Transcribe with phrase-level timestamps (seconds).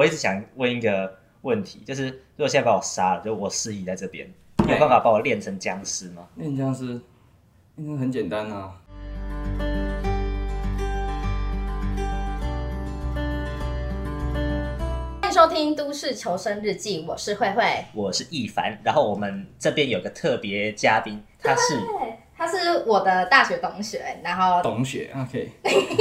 [0.00, 4.26] 我一直想问一个问题，就是如果现在把我杀了，就我尸体在这边，
[4.64, 6.26] 你有办法把我练成僵尸吗？
[6.36, 6.98] 练僵尸
[7.76, 8.80] 应该很简单啊。
[15.20, 17.62] 欢迎收听《都市求生日记》，我是慧慧，
[17.92, 18.78] 我是易凡。
[18.82, 21.78] 然后我们这边有个特别嘉宾，他是
[22.34, 25.50] 他是我的大学同学，然后同学，OK，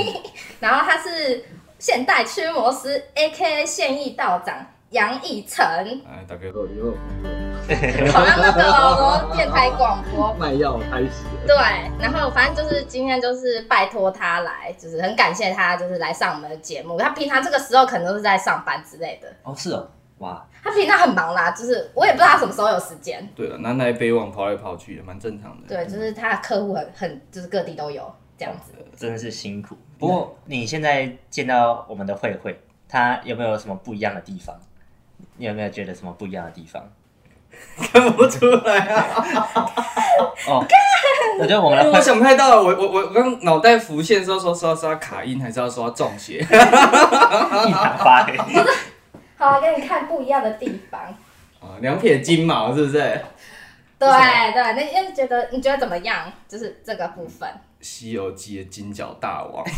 [0.62, 1.44] 然后他是。
[1.80, 3.66] 现代驱魔师，A.K.A.
[3.66, 4.54] 现役道长
[4.90, 5.66] 杨义成。
[5.66, 11.24] 哎，大家好，你好，好像那个什么电台广播卖药开始。
[11.48, 11.56] 对，
[11.98, 16.98] 然后反正就是今天就是拜托他来，就是很感谢他，就是来上我们的节目。
[16.98, 19.34] 他平常这个时候可能都是在上班之类的。
[19.44, 23.26] 哦，是哦，哇，他平常很忙啦，就是我也不知道他什么时候有时间。
[23.34, 25.68] 对了，南来北往跑来跑去也，蛮正常的。
[25.70, 29.78] 对，就是他的客户很很，就是各地都有这样子，真的是辛苦。
[30.00, 34.56] 不过你现在见到我们的慧慧，她有没有什么不一样的地方？
[35.38, 36.82] 你有没有觉得什么不一样的地方？
[37.92, 39.04] 看不出来啊！
[40.48, 40.66] 哦，
[41.40, 46.38] 我觉得我们的我想不太到，我我我刚脑袋浮现说说说说卡音，还是要说中邪？
[46.46, 48.38] 一盘发黑。
[49.36, 51.02] 好，给你看不一样的地方。
[51.60, 53.00] 啊，两撇金毛是不是？
[53.98, 54.08] 对
[54.54, 56.32] 对，那你觉得你觉得怎么样？
[56.48, 57.50] 就是这个部分。
[57.82, 59.64] 《西游记》的金角大王，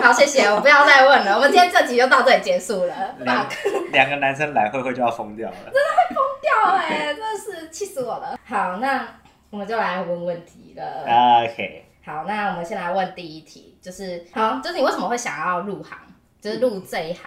[0.00, 1.34] 好，谢谢，我不要再问了。
[1.34, 2.94] 我们今天这集就到这里结束了。
[3.20, 3.46] 两
[3.92, 8.38] 两个男生来，慧慧就要疯掉了，真的会疯掉哎、欸，真的是气死我了。
[8.44, 9.08] 好，那
[9.50, 11.02] 我们就来问问题了。
[11.42, 15.98] OK，好，那我们先来问第一题，就是好，就是你为什么会想要入行，
[16.40, 17.22] 就是入这一行？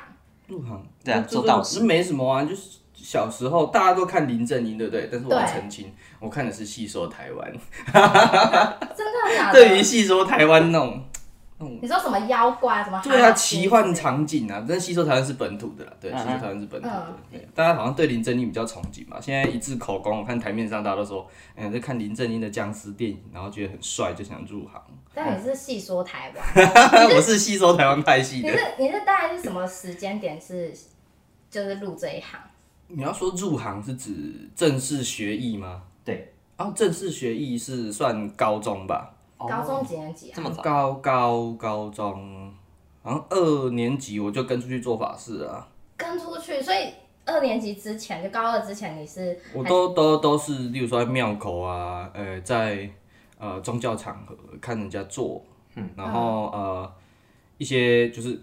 [0.47, 2.79] 入行，对啊，做道士没什么啊，就是。
[3.03, 5.09] 小时候大家都看林正英，对不对？
[5.11, 7.51] 但是我要澄清，我看的是戏说台湾。
[7.51, 9.53] 真的假的？
[9.59, 11.03] 对于戏说台湾那种，
[11.81, 13.01] 你说什么妖怪什么？
[13.03, 17.17] 对啊，奇幻场景啊，但是戏说台湾是本土的啦，对，戏说台湾是本土的。
[17.31, 19.19] 对，大家好像对林正英比较憧憬嘛。
[19.19, 24.81] 现在一致口供，我看台面上大家都说，嗯，在看林正英的僵尸电影，然后觉得很帅，就想入行。
[25.13, 28.49] 但你是戏说台湾， 我是戏说台湾派系的。
[28.49, 30.73] 你是你是大概是什么时间点是
[31.49, 32.39] 就是入这一行？
[32.87, 35.81] 你要说入行是指正式学艺吗？
[36.61, 39.11] 对，然后正式学艺是算高中吧？
[39.37, 40.33] 高中几年级啊？
[40.35, 40.61] 这么早？
[40.61, 42.53] 高高高中，
[43.01, 45.67] 好像二年级我就跟出去做法事啊。
[45.97, 46.93] 跟出去，所以
[47.25, 49.39] 二年级之前就高二之前你是？
[49.53, 52.87] 我都都都是，例如说在庙口啊，呃，在
[53.39, 55.43] 呃宗教场合看人家做，
[55.75, 56.93] 嗯，然后呃
[57.57, 58.39] 一些就是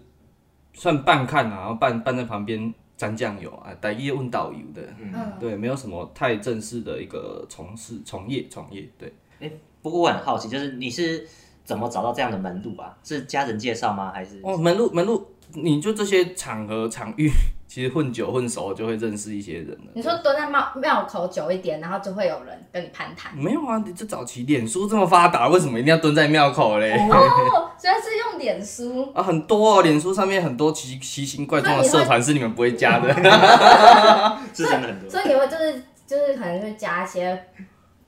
[0.73, 2.73] 算半看啊，然后半半在旁边。
[2.99, 9.07] 沾酱油啊，带业问导游的，嗯，对，没有什么太正式的一个从事从业从业，对。
[9.39, 11.25] 哎、欸，不过我很好奇，就是你是
[11.63, 12.97] 怎么找到这样的门路啊？
[13.01, 14.11] 是家人介绍吗？
[14.11, 14.41] 还是？
[14.43, 17.31] 哦，门路门路，你就这些场合场域。
[17.69, 19.91] 其实混久混熟就会认识一些人了。
[19.93, 23.31] 你说蹲在庙庙口久一点，然后就会有人跟你攀谈。
[23.37, 26.93] 没有啊，你这早期脸书这么发达，为什么一定要蹲在庙口嘞？
[27.11, 33.13] 哦， 虽然是用脸书啊，很多哦，脸书上面很多奇奇形怪状的社团是你们不会加的，
[34.51, 35.07] 是真的很多。
[35.07, 37.39] 所以你会就是就是可能会加一些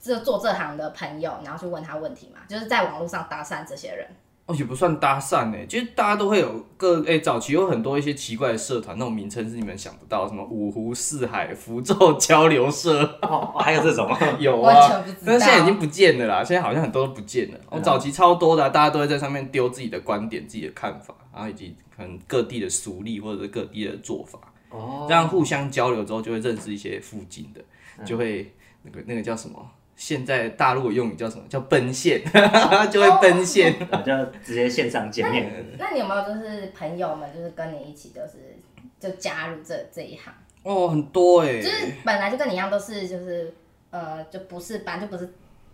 [0.01, 4.07] 就做这行的朋友，然后去问他问题嘛，就是在网络上搭讪这些人。
[4.47, 14.09] 哦，也不算搭讪哎，就是大家都会有各哎、欸，早期有很多一些奇怪的社团，那种名称是你们想不到，什么五湖四海符咒交流社，哦，还有这种，
[14.39, 17.59] 有啊，但是现在已经不见了啦，现在好像很多都不见了。
[17.69, 27.61] 我、哦、早期超多的、啊，大家都会在上面丢自己的观点、自己的看法，然后以及可能各地的俗例或者是各地的做法，哦，这样互相交流之后，就会认识一些附近的，
[28.03, 28.51] 就会
[28.81, 29.71] 那个那个叫什么？
[30.01, 31.43] 现在大陆的用语叫什么？
[31.47, 32.19] 叫奔现，
[32.89, 33.71] 就会奔现，
[34.03, 35.47] 就直接线上见面。
[35.77, 38.57] 那，那你有没有就是朋友们，就是跟你一起，就是
[38.99, 40.33] 就加入这这一行？
[40.63, 43.53] 哦，很多哎、欸，就是本来就跟你一样，都是就是
[43.91, 45.31] 呃，就不是班，就不是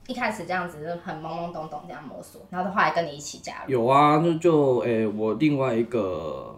[0.08, 3.72] 一开始这样子，就很懵懵懂懂这样摸索，然后后来跟你一起加入。
[3.72, 6.54] 有啊，就就哎、欸，我另外一个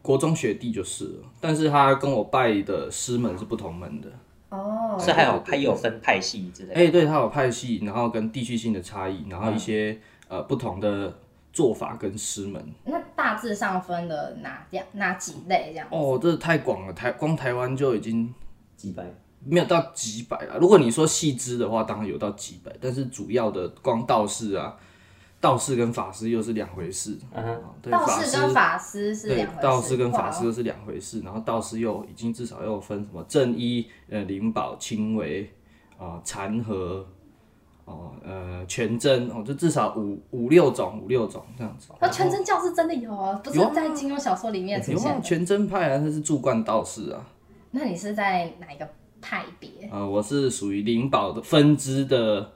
[0.00, 4.08] 国中学弟就是了，但是他跟我拜的师门是不同门的。
[4.52, 6.74] 哦，是还有还有分派系之类的。
[6.74, 11.12] 哎、欸，对，它有派系，然后跟地区性的差异，然后一些、嗯、呃不同的
[11.52, 12.62] 做法跟师门。
[12.84, 15.88] 那大致上分了哪样哪几类这样？
[15.90, 18.32] 哦，这太广了，台光台湾就已经
[18.76, 19.02] 几百，
[19.44, 20.58] 没有到几百了。
[20.58, 24.76] 如果你说细支的话，当然有到几百，但是主要的光道士啊。
[25.42, 27.18] 道士跟法师又是两回事。
[27.32, 29.60] 嗯哼，道士跟法师是两回事。
[29.60, 31.20] 道士跟法师又是两回事。
[31.20, 35.52] 然后道士又已经至少又分什么正一、呃灵宝、青微
[35.98, 37.04] 啊、禅和
[37.84, 41.88] 哦，呃，全真哦，就至少五五六种，五六种这样子。
[42.00, 45.02] 那全真教是真的有啊，不是在金庸小说里面出现的。
[45.02, 47.26] 有啊，全真派啊，他是住观道士啊。
[47.72, 48.88] 那你是在哪一个
[49.20, 49.88] 派别？
[49.90, 52.52] 呃，我是属于灵宝的分支的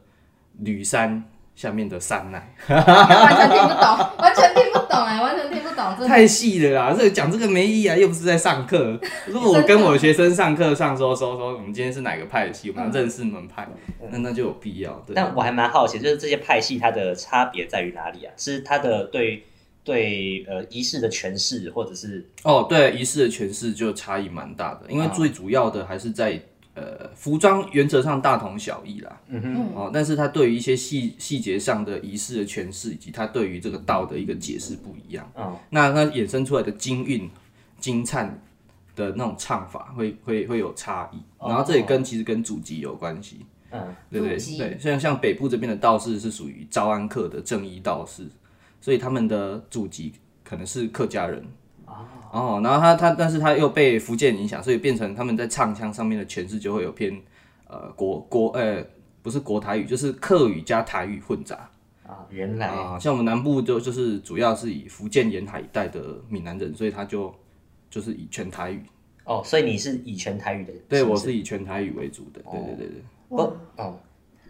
[0.60, 1.24] 吕山
[1.56, 2.54] 下面的三奶。
[2.68, 6.06] 完全听不懂，完全听不懂哎，完全听不懂。
[6.06, 9.00] 太细了啦，这个讲这个没意义啊，又不是在上课。
[9.26, 13.66] 如果我跟我学生上课上说说说，我们今天是哪个派系，我们要认识门派，
[14.10, 14.92] 那那就有必要。
[15.06, 15.14] 对。
[15.16, 18.32] 但我还蛮好奇，就是这些派系它的差别在于哪里啊？
[18.36, 19.42] 是它的对。
[19.86, 26.42] 对，呃，仪式的诠释，或者是哦，对，仪式的诠释就差异蛮大的，因为最主要的还是在
[26.76, 37.30] 呃，服装原则上大同小异啦，嗯哼，哦，但是他对于一些细细节上的仪式的诠释，以及他对于这个道的一个解释不一样，哦，那它衍生出来的金韵、
[37.80, 38.38] 金灿
[38.94, 48.26] 的那种唱法会会会有差异，然后这也跟其实跟祖籍有关系，嗯，对对对，像像北部这边的道士是属于招安客的正一道士。
[48.78, 50.12] 所以他们的祖籍
[50.44, 51.42] 可能是客家人
[52.36, 57.20] 哦，哦，然后他他，但是他又被福建影响，所以变成他们在唱腔上面的诠释就会有偏
[57.66, 58.84] 呃国国呃
[59.22, 61.68] 不是国台语，就是客语加台语混杂
[62.06, 62.26] 啊。
[62.30, 67.34] 原来啊，像我们南部就就是主要是以福建沿海一带的闽南人，所以他就
[67.90, 68.82] 就是以全台语
[69.24, 69.42] 哦。
[69.44, 70.72] 所以你是以全台语的？
[70.88, 72.40] 对，我是以全台语为主的。
[72.42, 73.02] 对对对对。
[73.28, 73.98] 哦哦。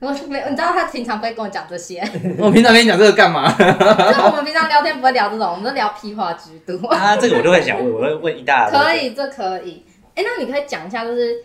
[0.01, 2.01] 我没，你知道他平常不会跟我讲这些。
[2.39, 3.51] 我平常跟你讲这个干嘛？
[3.57, 6.89] 就我们平常聊天不会聊这种，我们都聊屁话居多。
[6.89, 8.79] 啊，这个我都会想问，我会问一大堆。
[8.79, 9.85] 可以，这可以。
[10.15, 11.37] 哎、欸，那你可以讲一下，就是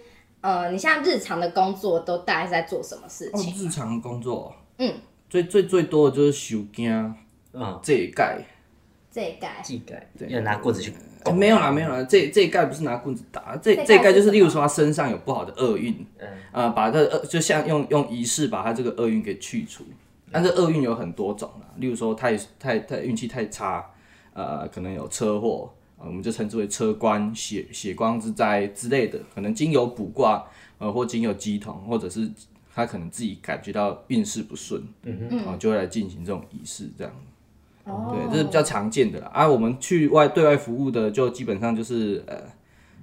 [0.42, 3.52] 呃，你现在日常的工作都大概是在做什么事情？
[3.52, 4.94] 哦、日常工作，嗯，
[5.30, 7.16] 最最最多的就是收惊，
[7.54, 8.38] 嗯，这一盖，
[9.12, 10.94] 这一盖，这一盖，对，要拿棍子去。
[11.26, 19.84] 欸、没有啦，没有啦，这这一盖不是拿棍子打，这这一盖就是，例如说他身上有不好的厄运，嗯，呃，把这厄就像用用仪式把他这个厄运给去除。
[20.34, 23.86] 但是厄运有很多种啦，例如说太太太运气太差，
[24.34, 30.46] 呃，可能有车祸，呃，我们就称之为车官、血血光之灾之类的，可能经由卜卦，
[30.78, 32.32] 呃，或经由乩童，或者是
[32.74, 37.14] 他可能自己感觉到运势不顺，嗯哼，然后就会来进行这种仪式这样。
[37.86, 39.30] 对，这是比较常见的啦。
[39.34, 42.38] 啊，我们去外对外服务的，就基本上就是呃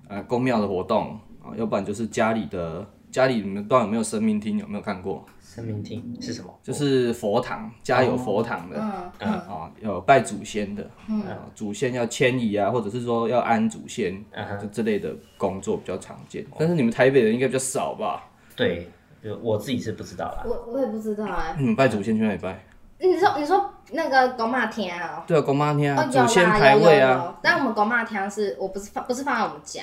[0.08, 4.58] 呃宫庙的活动啊，要不然就是家里的家里，你们不知道有没有神明厅？
[4.58, 5.24] 有没有看过？
[5.42, 6.54] 神明厅是什么？
[6.62, 11.22] 就是佛堂，家有佛堂的，哦、嗯啊，有拜祖先的，嗯，
[11.52, 16.46] 祖先要迁移啊，或者是说要安祖先，嗯，就这类的工作比较常见。
[16.56, 18.22] 但是你们台北人应该比较少吧？
[18.54, 18.88] 对，
[19.24, 20.44] 就我自己是不知道啦。
[20.46, 21.56] 我我也不知道哎。
[21.58, 22.64] 嗯，拜祖先去哪里拜？
[23.00, 25.22] 你说你说那个公妈厅啊？
[25.26, 27.38] 对啊，公妈厅啊，祖先牌位啊。
[27.40, 29.82] 但我们公妈厅是我不是放不是放在我们家。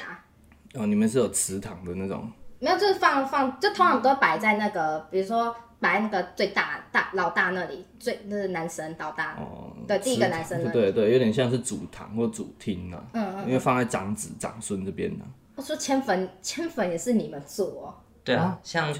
[0.73, 2.29] 哦，你们是有祠堂的那种？
[2.59, 9.33] 没有，就是放放，就通常都摆在那个，比如说摆那个最大大老大那里，最那是男生老大。
[9.35, 9.71] 哦。
[9.87, 10.61] 对，第一个男生。
[10.71, 13.01] 对对，有点像是主堂或主厅啊。
[13.13, 13.47] 嗯嗯。
[13.47, 15.23] 因为放在长子长孙这边呢。
[15.55, 17.93] 我说迁坟迁坟也是你们做哦？
[18.25, 18.93] 对啊，像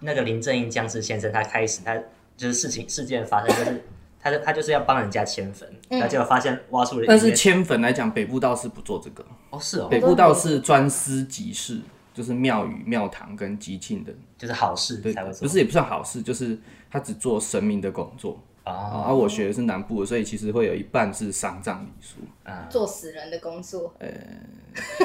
[0.00, 1.96] 那个林正英僵尸先生，他开始他。
[2.36, 3.84] 就是事情事件发生，就是
[4.20, 7.04] 他就他就是要帮人家迁坟，然后、结果发现挖出了。
[7.08, 9.24] 但是迁坟来讲，北部道士不做这个。
[9.50, 9.88] 哦，是哦。
[9.88, 11.80] 北部道士专司吉事，
[12.12, 15.42] 就是庙宇、庙堂跟吉庆的，就是好事才会做。
[15.42, 16.58] 不是也不算好事，就是
[16.90, 18.38] 他只做神明的工作。
[18.64, 19.04] 哦。
[19.06, 22.16] 而我学的是南部的，所以其实会有一半是丧葬礼俗。
[22.44, 22.66] 啊。
[22.68, 23.94] 做死人的工作。
[24.00, 24.08] 呃，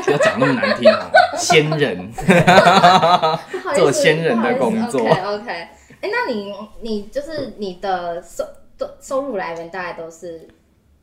[0.01, 2.11] 不要讲那么难听啊， 仙人。
[3.75, 5.01] 做仙人的工作。
[5.01, 5.67] OK OK。
[6.01, 8.43] 哎、欸，那你你就是你的收
[9.00, 10.48] 收入来源大概都是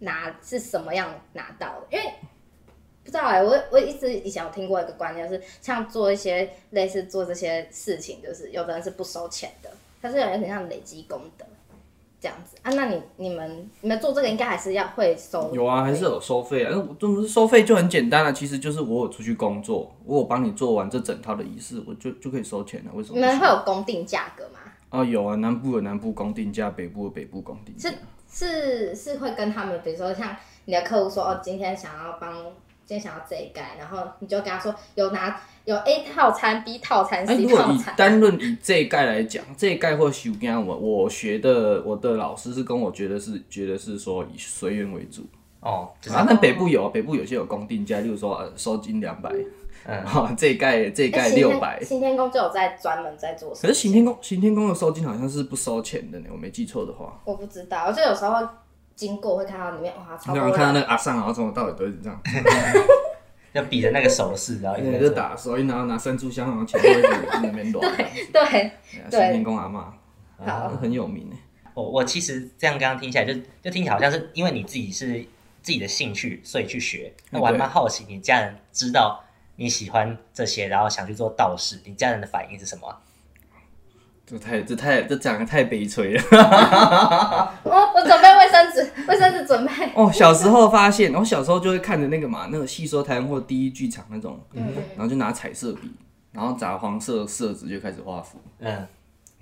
[0.01, 1.97] 拿是什么样拿到的？
[1.97, 2.13] 因为
[3.05, 9.71] 不知道哎、欸，我我一直以前有听过一个观念，就是像做一些类似做这些事情，就是有的人是不收钱的，
[10.03, 11.47] 他是有人很像累积功德
[12.21, 12.73] 这样子啊。
[12.75, 15.55] 那你你们你们做这个应该还是要会收？
[15.55, 16.71] 有啊，还是有收费啊。
[16.73, 22.91] 那我这么收费就很简单了、啊，其实就是我有出去工作，我有帮你做完这整套的仪式，我就就可以收钱了。
[22.93, 23.15] 为什么？
[23.15, 24.59] 你们会有公定价格吗？
[24.91, 27.91] 哦，有啊，南部有南部公定价，北部有北部公定价。
[27.91, 27.97] 是
[28.31, 32.35] 是是会跟他们，比如说像你的客户说，哦，今天想要帮，
[32.87, 37.43] 今天想要这一盖，然后你就跟他说，有拿有 A 套餐、B 套餐、C 套餐。
[37.43, 45.27] 如果以单论以这一盖来讲，这一盖或许跟我我学的我的老师是跟我觉得是觉得是说以随缘为主
[45.61, 49.31] 哦，啊，那北部有北部有些有公定价，例如说呃收金两百。
[49.89, 51.83] 嗯， 好，这一盖这一盖六百。
[51.83, 53.55] 行天宫就有在专门在做。
[53.55, 57.19] 可是行天宫行天宫的收金好像是不收钱的呢，我没记错的话。
[57.25, 58.47] 我不知道，我就有时候
[58.95, 60.47] 经过会看到里面哇，超多。
[60.47, 62.21] 你看到那个阿桑，然后从头到尾都是这样，
[63.53, 67.01] 要比着那个手势，然后一直打，所以然后拿三炷香，然后前面
[67.43, 67.97] 那边乱。
[67.97, 68.73] 对对
[69.11, 69.21] 对。
[69.21, 69.95] 行天宫阿妈。
[70.45, 71.37] 好，很有名哎。
[71.73, 75.25] 我我其实这样刚刚听起来就就听起来好像是因为你自己是
[75.63, 77.11] 自己的兴趣，所以去学。
[77.31, 79.25] 那我还蛮好奇，你家人知道
[79.61, 82.97] 你喜欢这些，然后想去做道士，你家人的反应是什么？
[84.25, 86.23] 这太这太这讲的太悲催了。
[87.65, 89.73] 我我准备卫生纸，卫生纸准备。
[89.97, 95.91] 哦，小时候发现，我小时候就会看着那个嘛，那个戏说台湾或第一剧场那种，嗯，然后就拿彩色笔，
[96.31, 98.87] 然后砸黄色色纸就开始画符，嗯，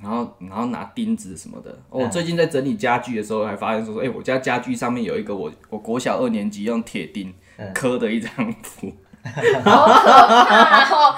[0.00, 1.78] 然后然后拿钉子什么的。
[1.90, 7.34] 我、哦、最近在整理家具的时候，还发现说说，哎、欸，我家家具上面有一个我我国小二年级用铁钉
[7.74, 8.30] 刻的一张
[8.62, 8.90] 符。
[9.34, 9.70] 好可怕
[10.94, 11.14] 哦！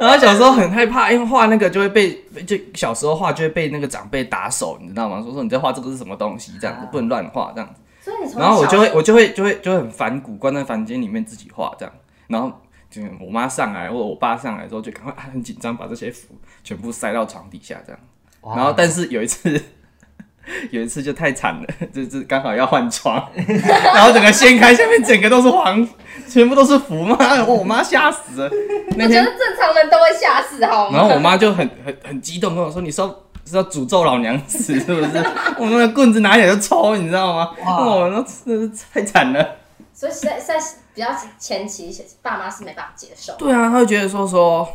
[0.00, 2.12] 然后小时候很害怕，因为画那个就会被
[2.46, 5.22] 就小时候画就会被那个长辈打手，你知道吗？
[5.22, 7.80] 说说你在画这个是什么东西，这样子不能乱画，这样子。
[8.00, 11.94] 所以你然后我就会我就会就会就会很反骨，关在房间里面自己画这样。
[12.26, 12.52] 然后
[12.90, 18.00] 就我妈上来或者我爸上来之后，就赶快很紧张，把这些符全部塞到床底下这样。
[18.56, 19.62] 然后但是有一次。
[20.70, 23.30] 有一次就太惨了，就是刚好要换床，
[23.94, 25.86] 然后整个掀开，下面整个都是黄，
[26.28, 28.50] 全部都是符嘛，我妈吓死了。
[28.90, 30.98] 我觉得正常人都会吓死，好吗？
[30.98, 35.18] 然后我妈就很很很激动跟我说：“你说是要诅咒老娘死是不是？”
[35.58, 37.50] 我那个棍子拿起来就抽，你知道吗？
[37.64, 39.56] 哇，那真是太惨了。
[39.92, 40.58] 所以在在
[40.94, 41.08] 比较
[41.38, 43.34] 前期，爸妈是没办法接受。
[43.36, 44.68] 对啊，他会觉得说说，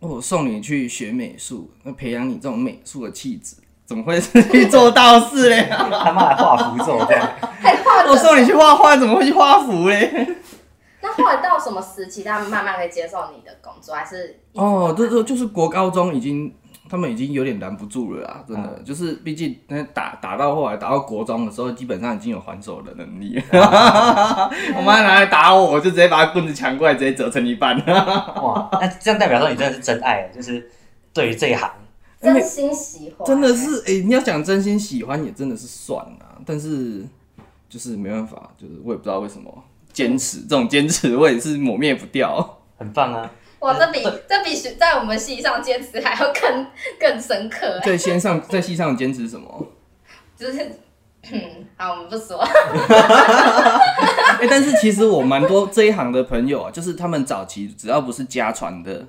[0.00, 3.56] 我送你去学美术，那培养你这种美术的气质。
[3.86, 5.68] 怎么会是去做道士嘞？
[5.70, 7.28] 他妈还画符咒这样，
[7.60, 8.04] 还画？
[8.10, 10.36] 我送你去画画，怎么会去画符嘞？
[11.00, 14.40] 那后来到什么时期，他们慢慢可以接受你的工作，还是？
[14.54, 16.52] 哦，这这就是国高中已经，
[16.90, 18.42] 他们已经有点拦不住了啊！
[18.48, 23.40] 真的，嗯、就是毕竟那打打到后来打到国中的时候，基本上已经有还手的能力。
[23.52, 27.76] 我妈拿来打我，我就直接把棍子抢过来，直接折成一半。
[27.86, 30.68] 哇，那这样代表说你真的是真爱，就是
[31.14, 31.70] 对于这一行。
[32.20, 37.04] 真心喜欢，真的是哎、欸，你要讲真心喜欢也真的是算了，但是
[37.68, 39.52] 就是没办法，就是我也不知道为什么
[39.92, 42.58] 坚持这种坚持，我也是抹灭不掉。
[42.78, 43.30] 很棒啊！
[43.60, 46.66] 哇，这比这比在我们戏上坚持还要更
[47.00, 47.80] 更深刻。
[47.82, 49.66] 在线上在戏上坚持什么？
[50.36, 50.70] 就是
[51.32, 51.40] 嗯，
[51.76, 52.38] 好，我们不说。
[52.38, 52.50] 哎、
[54.40, 59.06] 欸，但是其实我蛮多这一行的朋友啊，就是他们早期只要不是家传的。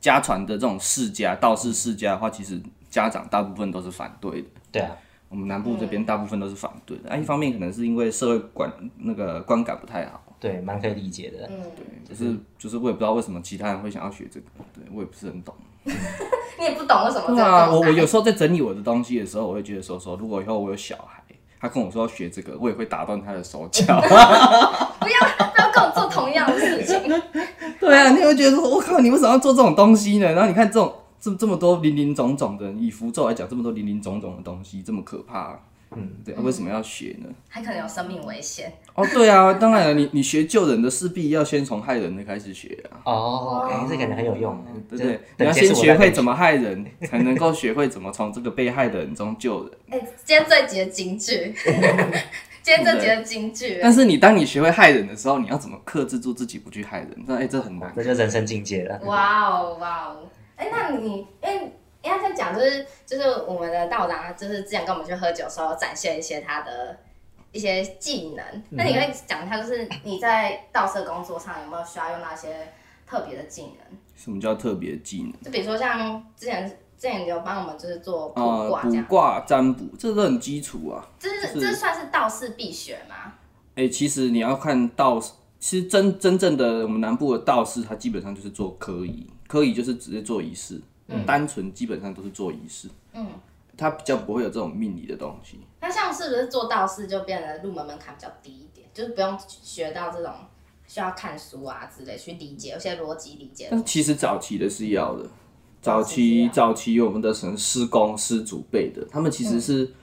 [0.00, 4.48] 家传的这种世家道士世家的话，其实家长大部分都是反对的。
[4.70, 4.90] 对啊，
[5.28, 7.10] 我们南部这边大部分都是反对的。
[7.10, 10.22] 啊，一方面可能是因为社会观那个观感不太好。
[10.40, 11.48] 对，蛮可以理解的。
[11.50, 15.54] 嗯，对，就是就是我也不知道为什么其他人会想要学这个，对我也不是很懂。
[15.84, 17.34] 你也不懂为什么？
[17.34, 21.17] 对啊，我我有时候在整理我的东西的时候，我会觉得说说，如果以后我有小孩，
[21.60, 23.84] 他跟我说要学这个，我也会打断他的手脚。
[24.02, 25.20] 不要
[25.52, 27.22] 不要跟我做同样的事情。
[27.80, 30.32] 对啊，你会觉得说，我靠，你为什么要做这种东西呢？
[30.32, 35.58] 然后你看这种这这么多林林总总的，以符咒来讲，这么多林林总总的东西，这么可怕，
[35.96, 37.28] 嗯，对，为什么要学呢？
[37.48, 38.72] 还可能有生命危险。
[38.94, 43.00] 哦，对啊，当然了，你你学救人的，势必要先从害人的开始学啊。
[43.04, 45.20] 哦，哎，这感觉很有用，对不对？
[45.38, 49.72] 你要先学会怎么害人，才能够学会怎么从这个被害的人中救人。
[49.90, 51.54] 哎，今天这集的金句。
[52.60, 57.24] 今天这集的金句，但是你当你学会害人的时候，你要怎么克制住自己不去害人？
[57.26, 59.00] 那哎、欸，这很难，这就人生境界了。
[59.04, 60.16] 哇哦哇哦！
[60.56, 66.98] 哎、欸，那你因为因为在讲就是就是我们的道长，就是之前跟我们去喝酒的时候展现一些他的
[67.52, 68.44] 一些技能。
[68.54, 72.72] 嗯、那你可以讲一下，就是你在道社工作上有没有需要用到一些
[73.06, 73.98] 特别的技能？
[74.14, 75.32] 什么叫特别的技能？
[75.42, 76.78] 就比如说像之前。
[77.00, 81.06] 之前有帮我们就是做卜卦、卜卦占卜，这都很基础啊。
[81.16, 83.34] 这是、就是、这算是道士必学吗？
[83.76, 92.88] 哎、欸，其实你要看道士，其实真真正的我们南部的道士，他基本上就是做科仪，科仪就是直接做仪式，嗯、单纯基本上都是做仪式。
[93.12, 93.26] 嗯，
[93.76, 95.58] 他比较不会有这种命理的东西。
[95.80, 100.32] 那像是不是做道士就变得入门门槛比较低一点，就是不用学到这种
[100.86, 103.68] 需要看书啊之类去理解有些逻辑理解。
[103.70, 105.28] 但其实早期的是要的。
[105.80, 109.94] 早期早期我们的神师公师祖辈的，他们其实是、嗯、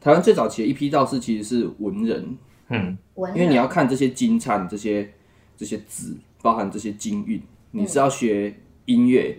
[0.00, 5.12] 台湾最早期的一批道士，其实是文人，嗯，因为你要看这些金灿这些
[5.56, 7.42] 这些字，包含这些金韵，
[7.72, 8.54] 你是要学
[8.84, 9.36] 音乐，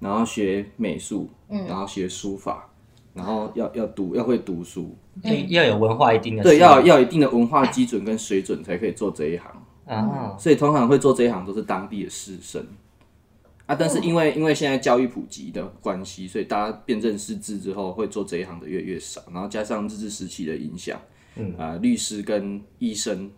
[0.00, 2.68] 然后学美术，嗯，然后学书法，
[3.12, 9.50] 然后要要读要会读书，嗯、要有文化一定的对，要要有一定的文化基准跟水准才可以做这一行。
[9.86, 12.62] 啊，嗯、所以通常会做这一行都是当地的士绅。
[13.66, 19.22] 啊，但是因为因为现在教育普及的关系，所以大家辨认识字之后，会做这一行的越越少。
[19.32, 21.00] 然后加上日治时期的影响，
[21.36, 21.52] 嗯。
[21.52, 23.30] 啊、呃，律师跟医生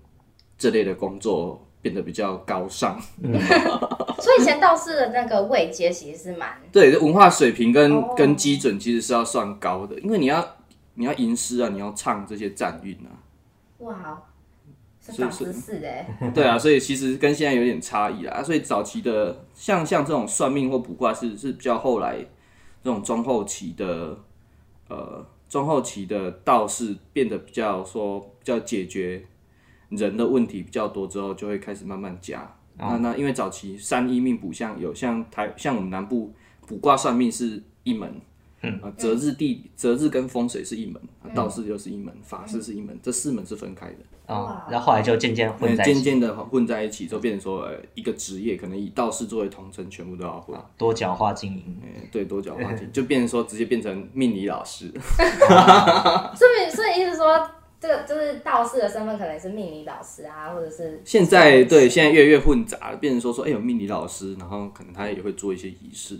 [0.59, 3.01] 这类的工作变得比较高尚。
[4.19, 10.57] 所以以前道士的那个位阶其实是蛮 对，文化水平跟、哦跟基准其实是要算高的，因为你要
[10.95, 13.13] 你要吟诗啊，你要唱这些战韵啊，
[13.79, 14.23] 哇，
[15.05, 18.43] 是是长知识的欸对啊，所以其实跟现在有点差异啦。
[18.43, 22.17] 所以早期的像像这种算命或卜卦是是比较后来
[22.83, 24.19] 这种中后期的
[24.89, 29.23] 呃中后期的道士变得比较说比较解决
[29.91, 32.57] 人的问题比较多之后，就会开始慢慢加。
[32.79, 36.33] 那那因为早期三一命卜相有像台像我们南部
[36.67, 38.21] 卜卦算命是一门，
[38.63, 43.97] 嗯啊择日地择日跟风水是一门，啊道士又是一门，法师是一门，这四门是分开的。
[44.27, 50.59] 哦哇，然后后来就渐渐混在一起，渐渐的混在一起，就变成说，呃，一个职业可能以道士作为统称，全部都要混。
[50.77, 51.81] 多角化经营。
[51.81, 54.91] 嗯，对，多角化经营，就变成说直接变成命理老师。
[56.35, 57.49] 所以所以意思说，
[57.87, 66.19] 这个就是道士的身份可能是命理老师啊，或者是现在对，现在越来越混杂了，变成说说，哎、有命理老师，然后可能他也会做一些仪式。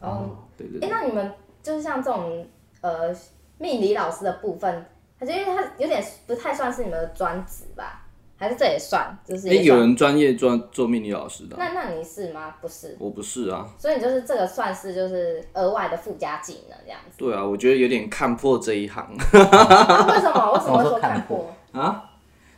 [0.00, 2.44] 哦，对、对对哎，那你们就是像这种
[2.80, 3.14] 呃
[3.58, 4.84] 命理老师的部分，
[5.20, 8.03] 他就因为他有点不太算是你们的专职吧？
[8.36, 9.16] 还是这也算？
[9.26, 12.54] 就是哎、也算有人专业专做命理老师的啊，那那你是吗？
[12.60, 13.68] 不是，我不是啊。
[13.78, 17.16] 所以你就是这个算是就是额外的附加技能这样子。
[17.18, 20.52] 对啊，我觉得有点看破这一行啊、为什么？
[20.52, 21.54] 为什么会说看破？
[21.72, 22.10] 啊。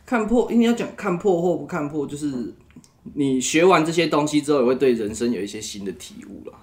[0.05, 2.53] 看破，因为你要讲看破或不看破，就是
[3.15, 6.57] 你学完这些东西之后，也会对人生有一些新的体悟啦。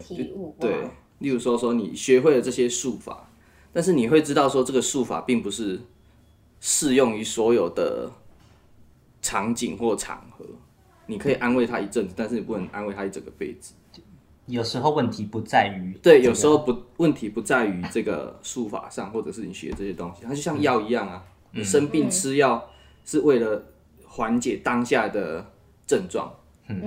[0.00, 0.74] 体悟对，
[1.20, 3.30] 例如说说你学会了这些术法，
[3.72, 5.80] 但是你会知道说这个术法并不是
[6.58, 8.10] 适用于所有的
[9.22, 10.44] 场景或场合。
[11.06, 13.74] 你可以安慰他一阵子，但是你不能安慰他一整个辈子。
[14.46, 21.24] 有时候问题不在于对，这个有时候不问题不在于这个术法上，或者是你学这些东西，它就像药一样啊。
[21.52, 22.68] 你生病吃药
[23.04, 23.62] 是为了
[24.04, 25.44] 缓解当下的
[25.86, 26.32] 症状，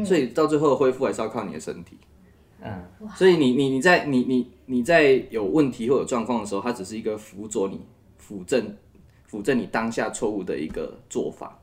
[0.04, 1.98] 所以到最后恢复还是要靠你的身体。
[2.62, 2.84] 嗯，
[3.16, 7.80] 所以你你你在你你你在有问题或有状况的时候，它只是一个辅佐你、
[8.18, 8.76] 辅正、
[9.28, 11.60] 辅正你当下错误的一个做法。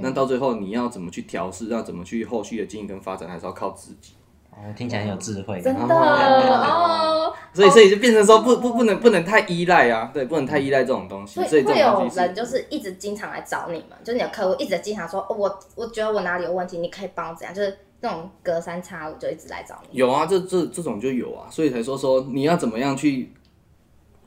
[0.00, 4.14] 那到最后你要怎么去调试，要怎么去后续的经营跟发展，还是要靠自己。
[4.50, 5.60] 哦，听起来很有智慧。
[5.60, 7.32] 真的哦。
[7.54, 11.34] 所以所以就变成说不不不能不能太依赖啊，对，不能太依赖这种东西。
[11.34, 19.98] 所所以这会有人就是一直经常来找你们，就是你的客户一直经常说，哦、我我觉得我哪里有问题，你可以帮我怎样，就是那种隔三差五就一直来找你。
[19.98, 23.32] 有啊，这这这种就有啊，所以才说说你要怎么样去，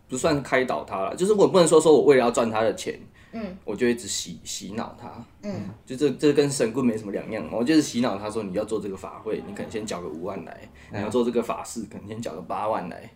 [0.08, 2.99] 不算开导他了，就是我不能说说我为了要赚他的钱，
[3.36, 5.12] 嗯，我就一直洗洗脑他，
[5.43, 10.58] 嗯，就这这跟神棍没什么两样，我就是洗脑他说你要做这个法会，你可能先缴个五万来，
[10.91, 13.12] 你要做这个法事，可能先缴个八万来，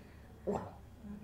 [0.45, 0.59] 哇。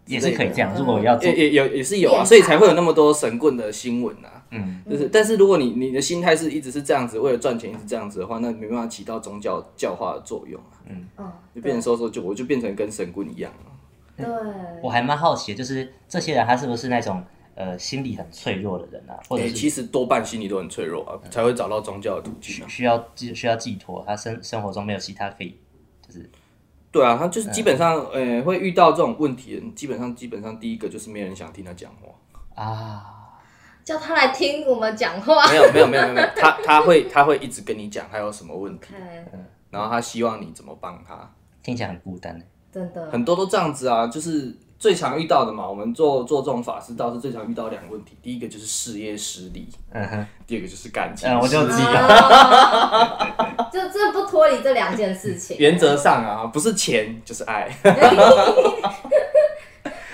[0.07, 0.71] 也是可以这样。
[0.77, 4.45] 如果要做也也有也是有啊，所以才会有那么多神棍的新闻啊。
[4.51, 10.77] 嗯，就是，但是如果你你的心态是一直是这样子，为了赚钱一直这样子的话，那没办法起到宗教教化的作用啊。
[10.87, 13.71] 嗯，就变成说说就我就变成跟神棍一样了。
[14.15, 14.27] 对，
[14.83, 17.23] 我还蛮好奇，就是这些人他是不是那种
[17.55, 22.67] 呃心理很脆弱的人啊，或者其实多半心理都很脆弱啊，才会找到宗教的途径啊。
[22.67, 25.57] 需要寄需要寄托，他生生活中没有其他可以
[26.05, 26.29] 就是
[26.91, 32.63] 对啊，他就是基本上，呃、会遇到这种问题的人，基本上基本上第一个就是没人想听他讲话。
[32.63, 33.39] 啊，
[33.83, 35.45] 叫他来听我们讲话。
[35.49, 39.25] 没有没有没有没有， 他他会他会一直跟你讲他有什么问题，哎
[39.69, 41.29] 然后他希望你怎么帮他。
[41.61, 45.67] 听起来很孤单欸真的，很多都这样子啊，就是最常遇到的嘛。
[45.67, 55.57] 我们做做这种法师道是最常遇到两个问题，第一个就是事业失利，嗯哼，第二个就是感情嗯，我就失利知道，啊就 这不脱离这两件事情。
[55.59, 57.69] 原则上啊，不是钱就是爱。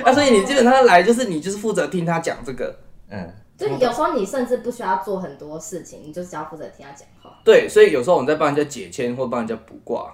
[0.03, 2.75] 啊，所以你基本上来就是你就是负责听他讲这个，
[3.09, 7.31] 嗯，就有时候你甚至不需要做很多事情，你就只要负责听他讲话。
[7.43, 10.11] 对，所以有时候我们在帮人家解签或帮人家卜卦，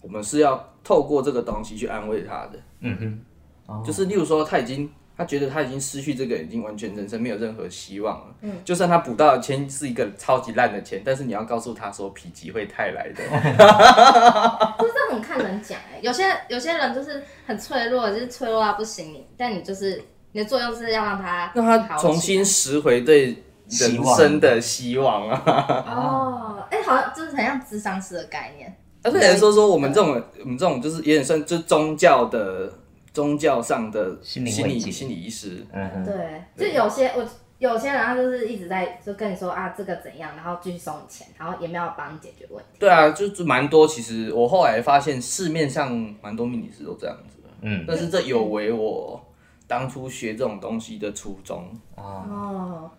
[0.00, 2.58] 我们是要透过这个东西去安慰他的。
[2.80, 3.20] 嗯哼，
[3.66, 8.26] 哦就是例如说他已经他觉得他已经失去这个，已经完全人生没有任何希望了。
[8.42, 13.24] 嗯，就算他补到的签是一个超级烂的签，但是你要告诉他说否极会泰来的。
[14.78, 25.42] 就是这很看人讲哎，有些有些人就是很脆弱，就是脆弱到不行你，但你就是你的作用是要让他让他重新拾回对人生的希望啊！
[25.88, 28.76] 哦，哎、好像就是很像智商师的概念。
[29.02, 32.70] 而且来说说我们这种我们这种就是有点算就宗教的
[33.16, 35.66] 宗教上的心理心理心理医师。
[35.72, 37.26] 嗯哼，对，就有些我
[37.58, 42.78] 有些人他就是一直在就跟你说啊这个怎样，然后继续收你钱，然后也没有帮你解决问题。
[42.78, 43.88] 对啊，就就蛮多。
[43.88, 49.18] 其实我后来发现市面上蛮多命理师都这样子的，嗯但是这有违我
[49.66, 51.70] 当初学这种东西的初衷。
[51.94, 52.90] 啊，哦，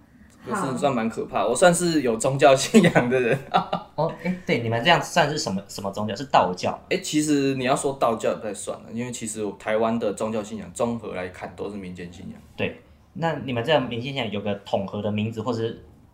[0.47, 1.45] 就是算蛮可怕。
[1.45, 3.37] 我算是有宗教信仰的人。
[3.95, 6.15] 哦，哎、欸，对，你们这样算是什么什么宗教？
[6.15, 6.71] 是道教？
[6.89, 12.39] 哎、欸，其实你要说道教也不太算了，因为其实台湾的宗教信仰综合来看都是民间信仰。
[12.55, 12.79] 对，
[13.13, 15.63] 那你们这样民间信仰有个统合的名字，或者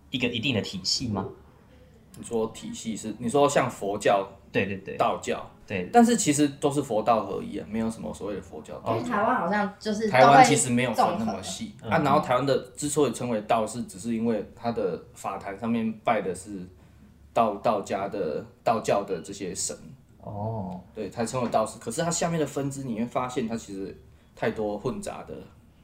[0.09, 1.25] 一个一定的体系吗？
[2.17, 3.13] 你说体系是？
[3.19, 4.27] 你说像佛教？
[4.51, 5.49] 对对对，道教。
[5.65, 8.81] 对，但是其实都是佛道合一啊，没有什么所谓的佛教。
[8.87, 11.99] 因为台湾好像就是台湾其实没有分那么细、嗯、啊。
[11.99, 16.59] 然后台湾的之所以称为道士，只是因为他的法坛上面拜的是
[17.33, 19.75] 道道家的道教的这些神
[20.21, 21.79] 哦，对，才称为道士。
[21.79, 23.95] 可是它下面的分支，你会发现它其实
[24.35, 25.33] 太多混杂的。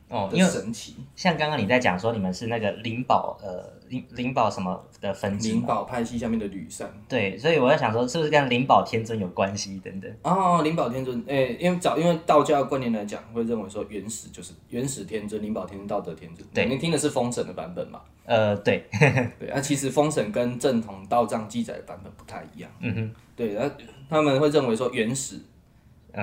[0.10, 10.12] 哦，因为神奇，像刚刚你在讲说你们是那个灵宝呃灵灵宝什么的分支，灵宝派系下面的吕山，对，所以我在想说是不是跟灵宝天尊有关系等等？
[10.24, 18.02] 哦，灵宝天尊，哎、欸，因为早因为道教观念来讲，会认为说原始就是原始天尊，灵宝天尊、道德天尊，对，你听的是封神的版本嘛？
[18.26, 18.84] 呃，对，
[19.40, 23.76] 对，啊，其实封神跟正统道藏记载的版本不太一样，嗯哼，对，然后
[24.10, 25.40] 他们会认为说原始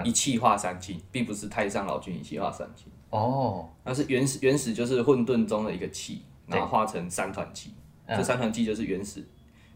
[0.05, 2.87] 一气化三清，并不是太上老君一气化三清。
[3.11, 7.73] 哦，那是原始，原始就是混沌中的一个气，然后化成三团气。
[8.09, 9.27] 这三团气就是原始，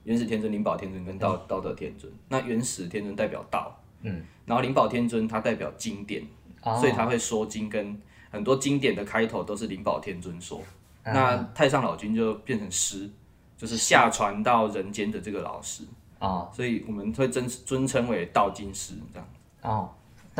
[0.04, 2.12] 原始天尊、灵宝天尊跟道道德天尊。
[2.28, 6.22] 那原始天尊代表道，嗯，然后灵宝天尊它代表经典，
[6.62, 10.62] 所以他会说经，跟很多经典的开头都是灵宝天尊说。
[11.02, 13.10] 那太上老君就变成师，
[13.56, 15.82] 就是下传到人间的这个老师
[16.18, 19.28] 啊，所以我们会尊尊称为道经师这样。
[19.62, 19.90] 哦。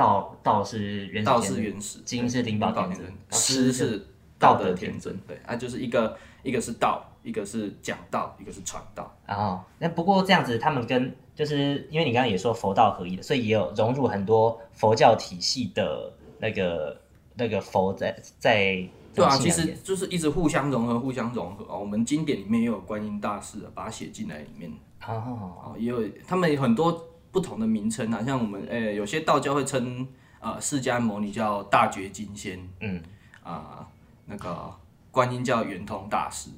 [0.01, 4.03] 道道是原始，道是原始，经是灵宝天尊，师是
[4.39, 5.15] 道德天尊。
[5.29, 9.15] 对啊，就是一个一个是道，一个是讲道，一个是传道。
[9.29, 16.99] 哦，那不过这样子，他们跟就是因为你刚刚也说佛道合一的，所以也有融入很多佛教体系的那个
[17.35, 18.89] 那个佛在在。
[19.13, 21.77] 对啊，其实就是一直互相融合，互相融合啊。
[21.77, 24.73] 我们经典里面也有观音大士啊，把它写进来里面。
[25.07, 27.07] 哦，也有他们有很多。
[27.33, 30.07] 不同的名称啊，像我们诶、欸，有些道教会称
[30.41, 33.03] 呃释迦牟尼叫大觉金仙，嗯。
[33.43, 33.87] 啊、呃，
[34.27, 34.71] 那个
[35.11, 36.51] 观音叫圆通大师，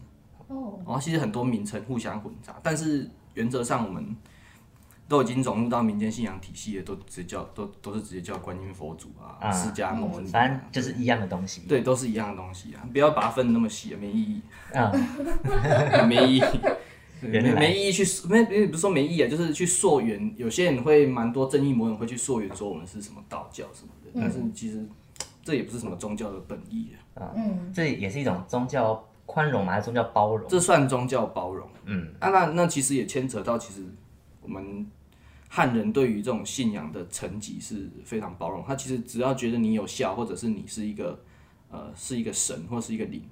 [0.49, 4.15] 哦，然后其实很多名称互相混杂，但是原则上我们
[5.07, 14.91] 都已经融入到民间信仰体系了，都直接叫都都是直接叫观音佛祖啊，嗯、释迦牟尼、啊，反正就是一样的东西，对，都是一样的东西啊，不要把它分得那么细啊，没意义，嗯，
[16.09, 16.43] 没意义。
[17.23, 20.35] 没没意义去没不是说没意义啊，就是去溯源。
[20.37, 24.85] 有些人会蛮多正义魔人会去溯源，说我们是什么道教什么的，但是其实
[25.45, 27.33] 这也不是什么宗教的本意啊。
[27.37, 30.49] 嗯，这也是一种宗教宽容嘛，还是宗教包容？
[30.49, 31.69] 这算宗教包容。
[31.85, 33.85] 嗯，啊，那那其实也牵扯到，其实
[34.41, 34.87] 我们
[35.49, 38.65] 汉人对于这种信仰的层级是非常包容。
[38.67, 41.19] 他其实只要觉得你有效，或者是你是一个
[41.71, 43.23] 呃是一个神或是一个灵。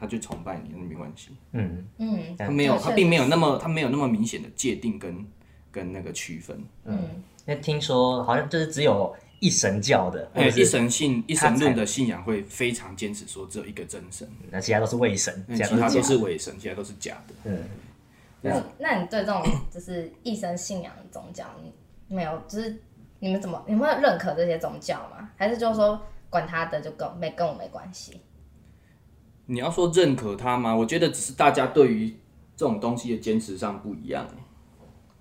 [0.00, 1.36] 他就崇拜你，那没关系。
[1.52, 5.26] 嗯嗯，他没有，他并没有那么，他没有那么明显的界定跟
[5.70, 6.64] 跟那个区分。
[6.86, 17.34] 嗯，那听说好像就是只有一神教的，哎，一神信一神论的信仰会非常坚持说只有一个真神，那其他都是伪神，其他都是伪神，其他都是假的。
[17.44, 17.58] 嗯，
[18.40, 21.72] 那那你对这种就是一神信仰的宗教，你
[22.14, 22.74] 没有，就是
[23.18, 25.30] 你们怎么，你们会认可这些宗教吗？
[25.36, 28.20] 还是就是说管他的，就跟没跟我没关系？
[29.50, 30.72] 你要说认可他吗？
[30.72, 32.08] 我觉得只是大家对于
[32.56, 34.24] 这种东西的坚持上不一样。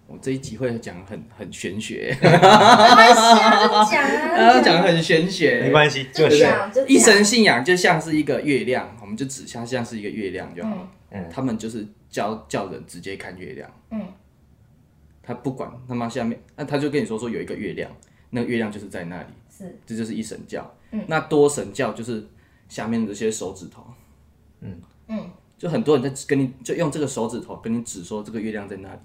[0.05, 6.45] 我这一集会讲很很玄学， 没关系啊，就讲啊，讲很玄学，没关系，就是。
[6.87, 10.87] 一神信仰就像是一个月亮，我们就指向像是一个月亮就好。
[11.09, 13.71] 嗯，他们就是教叫人直接看月亮。
[13.89, 13.99] 嗯，
[15.23, 17.89] 他不管他妈下面，那他就跟你说说有一个月亮，
[18.29, 19.29] 那个月亮就是在那里。
[19.55, 20.71] 是，这就是一神教。
[20.91, 22.23] 嗯，那多神教就是
[22.67, 23.83] 下面这些手指头。
[24.61, 28.99] 嗯嗯，就很多人在跟你就用这个手指头跟你指说这个月亮在哪里。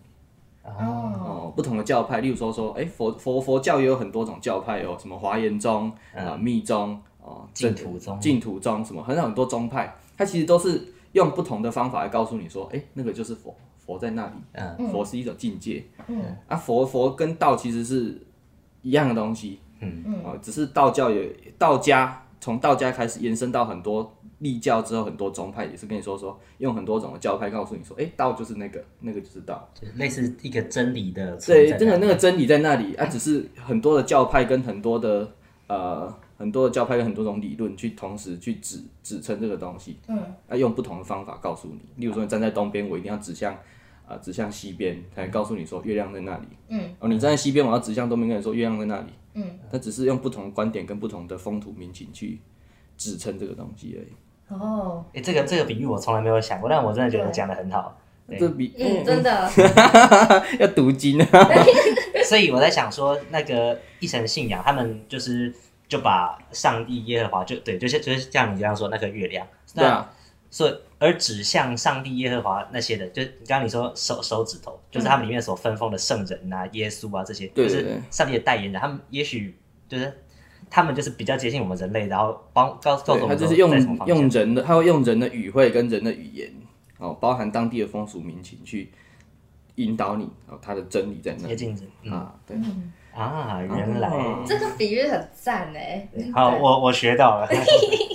[0.62, 14.32] 哦，哦，不同的教派，例如说说，哎、欸，佛佛佛教也有很多种教派哦，什么华严宗啊、密宗哦、净土宗、净土宗什么，很多很多宗派，它其实都是用不同的方法来告诉你说，哎、欸，那个就是佛，佛在那里。
[14.52, 15.84] 嗯，佛是一种境界。
[16.06, 18.18] 嗯，啊，佛佛跟道其实是
[18.80, 19.60] 一样的东西。
[19.80, 24.16] 嗯嗯，啊，只是道教也道家从道家开始延伸到很多。
[24.38, 31.36] 立教之后，很多宗派也是跟你说说，用很多种的教派告诉你说，哎、欸，道就是那个，那个就是道，就是类似一个真理的。
[31.36, 35.32] 对，真的那个真理在那里啊，只是很多的教派跟很多的
[35.68, 40.18] 呃很多的教派跟很多种理论去同时去指指称这个东西，嗯，
[40.48, 41.80] 啊，用不同的方法告诉你。
[41.96, 43.60] 例如说，你站在东边，我一定要指向啊、
[44.08, 46.46] 呃、指向西边，才能告诉你说月亮在那里。
[46.68, 49.06] 嗯，哦，你站在西边，我要指向东边，跟你说月亮在那里。
[49.36, 52.40] 嗯，它只是用不同的观点跟不同的风土民情去
[52.96, 54.12] 指称这个东西而已。
[54.48, 57.98] 哦，哎，这个这个比喻我从来没有想过，但我真的觉得讲的很好。
[58.38, 59.50] 这比嗯，真的。
[60.58, 61.48] 要读经啊。
[62.24, 65.52] 所以我在想说，那个一神信仰，他们就是
[65.86, 70.10] 就把上帝耶和华就对，就是就是像你这样说那个月亮，对啊，
[70.50, 80.23] 所以而指向上帝耶和华那些的，就刚刚你说手手指头，就是他们里面所分封的圣人啊、耶稣啊这些，就是上帝的代言人，他们也许就是
[80.74, 83.70] 他们就是比较接近我们人类，然后帮告告诉我们，他就是用
[84.06, 86.52] 用人的，他会用人的语汇跟人的语言。
[86.98, 88.90] 哦，包含当地的风俗民情去
[89.76, 91.46] 引导你，哦，他的真理在那。
[91.46, 92.56] 接镜子啊，对
[93.14, 94.10] 啊，原来
[94.44, 96.08] 这个比喻很赞哎。
[96.34, 97.48] 好，我我学到了。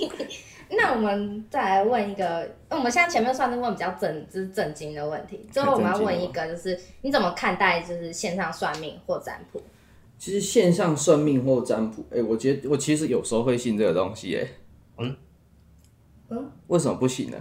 [0.71, 5.47] 那我们再来问一个，我们现在前面算是问比较正，就是正经的问题。
[5.49, 9.61] 最后我们要问一个，就是你怎么看待就是线上算命或占卜？
[10.19, 14.47] 其实线上算命或占卜，哎，我觉得我其实有时候会信这个东西，哎，
[14.97, 15.15] 嗯
[16.29, 17.37] 嗯，为什么不行呢？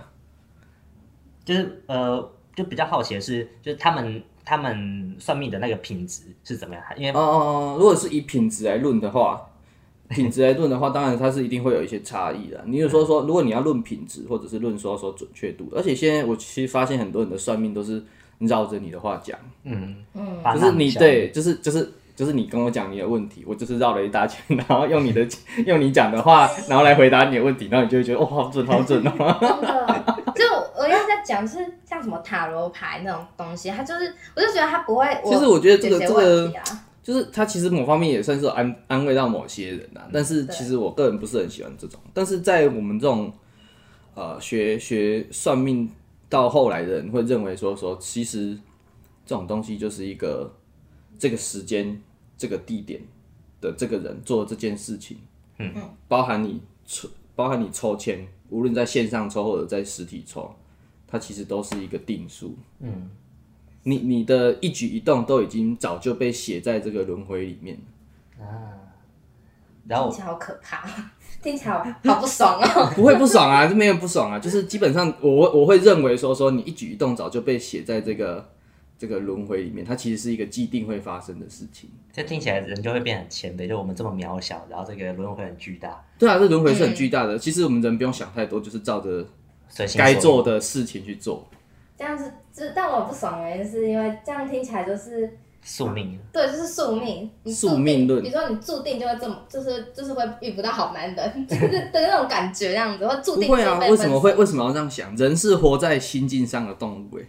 [1.45, 6.85] 就是呃，就比较好奇的是，就是他们他们算命的那个品质是怎么样？
[6.97, 9.45] 因为哦哦哦，如果是以品质来论的话，
[10.09, 12.63] 品质来论的话，当然它是一定会有一些差异的。
[12.67, 18.03] 你有说说，如果你要论品质，或者是论说说准确度，而且现在我其实发现很多人的算命都是
[18.39, 25.25] 绕着你的话讲，嗯嗯，就是你对，就是就是就是你跟我讲你的问题，我就是绕了一大圈，然后用你的
[25.65, 29.15] 用你讲的话，然后来回答你的问题，然后你就会觉得哦，好准好准哦。
[31.25, 35.07] 讲是像什么塔罗牌那种东西，他就是，我就觉得他不会。
[35.27, 36.51] 其实我觉得这个这个，
[37.03, 40.09] 就是他其实某方面也算是安安慰到某些人啊。
[40.11, 42.01] 但是其实我个人不是很喜欢这种。
[42.15, 43.31] 但是在我们这种
[44.15, 45.87] 呃学学算命
[46.31, 48.59] 到后来的人会认为说说，其实
[49.27, 50.51] 这种东西就是一个
[51.19, 52.01] 这个时间、
[52.39, 53.03] 这个地点
[53.61, 55.19] 的这个人做这件事情，
[55.59, 55.75] 嗯，
[56.09, 60.51] 包含你抽，包含你抽签，无论在线上抽或者在实体抽。
[61.11, 63.09] 它其实都是一个定数，嗯，
[63.85, 67.79] 你你的一举一动都已经早就被写在这个轮回里面
[68.39, 68.77] 啊。
[69.87, 70.87] 然后听起来好可怕，
[71.43, 72.93] 听起来好不爽哦。
[72.95, 78.47] 不会不爽啊，就没有不爽啊，就是基本上我我会认为说说你一举一动早就被写在这个
[78.99, 81.89] 这个轮回里面，它其实是一个既定会发生的事情。
[82.13, 86.05] 这听起来人就会变很谦卑，就我们这么渺小，然后这个轮回很巨大。
[86.19, 87.37] 对啊，这轮回是很巨大的。
[87.37, 89.27] 嗯、其实我们人不用想太多，就是照着。
[89.99, 91.47] 该做的事情去做，
[91.97, 95.31] 这样子，就但我不爽的原因是因为这样听起来就是
[95.63, 98.23] 宿命，对，就是宿命，宿命论。
[98.23, 103.47] 比如说你注定就会这么，就是就是会遇不到好男人， 就是的那种感觉，这样子会注定。
[103.47, 105.15] 不会啊，为什么会为什么要这样想？
[105.15, 107.23] 人是活在心境上的动物，哎，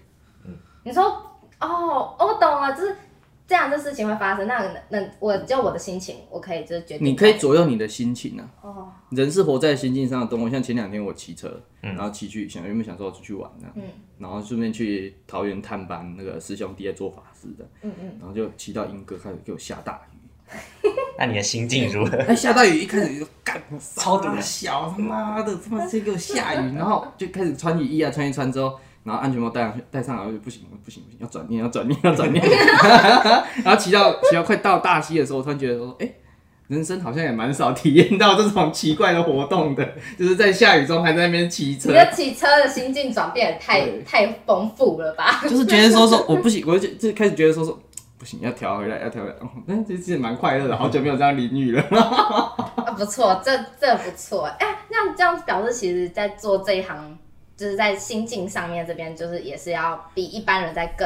[0.46, 0.56] 嗯，
[0.86, 1.22] 你说，
[1.62, 2.96] 哦，我懂了，就是。
[3.50, 7.08] 这样的事情会发生，那那我就我的心情，我可以就是决定。
[7.08, 8.46] 你可以左右你的心情啊。
[8.62, 8.88] 哦。
[9.10, 13.82] 人是活在心境上的动物，像前两天我骑车，然后骑去想原本想说出去玩呢，嗯，
[14.20, 20.54] 然后顺便去桃园探班那个师兄弟在做法事的，嗯嗯，然后就骑到莺歌开始给我下大雨。
[21.18, 22.18] 那你的心境如何？
[22.30, 23.60] 哎，下大雨一开始就干
[23.96, 28.80] 超大小，他妈的他妈直接给我下雨，然后就开始穿雨衣啊，穿一穿之后。
[29.10, 32.46] 然后安全帽戴上去，戴上来就不行，不行，不行，要转念，要转念，要转念。
[33.66, 36.16] 然后骑到骑到快到大溪的时候，我突然觉得说，哎、欸，
[36.68, 39.84] 人生好像也蛮少体验到这种奇怪的活动的，
[40.20, 41.90] 就是在下雨中还在那边骑车。
[41.90, 45.42] 你的骑车的心境转变也太太丰富了吧？
[45.50, 47.80] 就是觉得说说我不行， 我就就开始觉得说说
[48.20, 49.36] 不行，要调回来，要调回来。
[49.68, 51.82] 哎、哦，这其实蛮快乐的，好久没有这样淋雨了。
[51.82, 54.44] 啊，不错，这这不错。
[54.60, 57.18] 哎、欸，那这样表示，其实在做这一行。
[57.60, 61.06] 就是在心境上面这边，就是也是要比一般人在更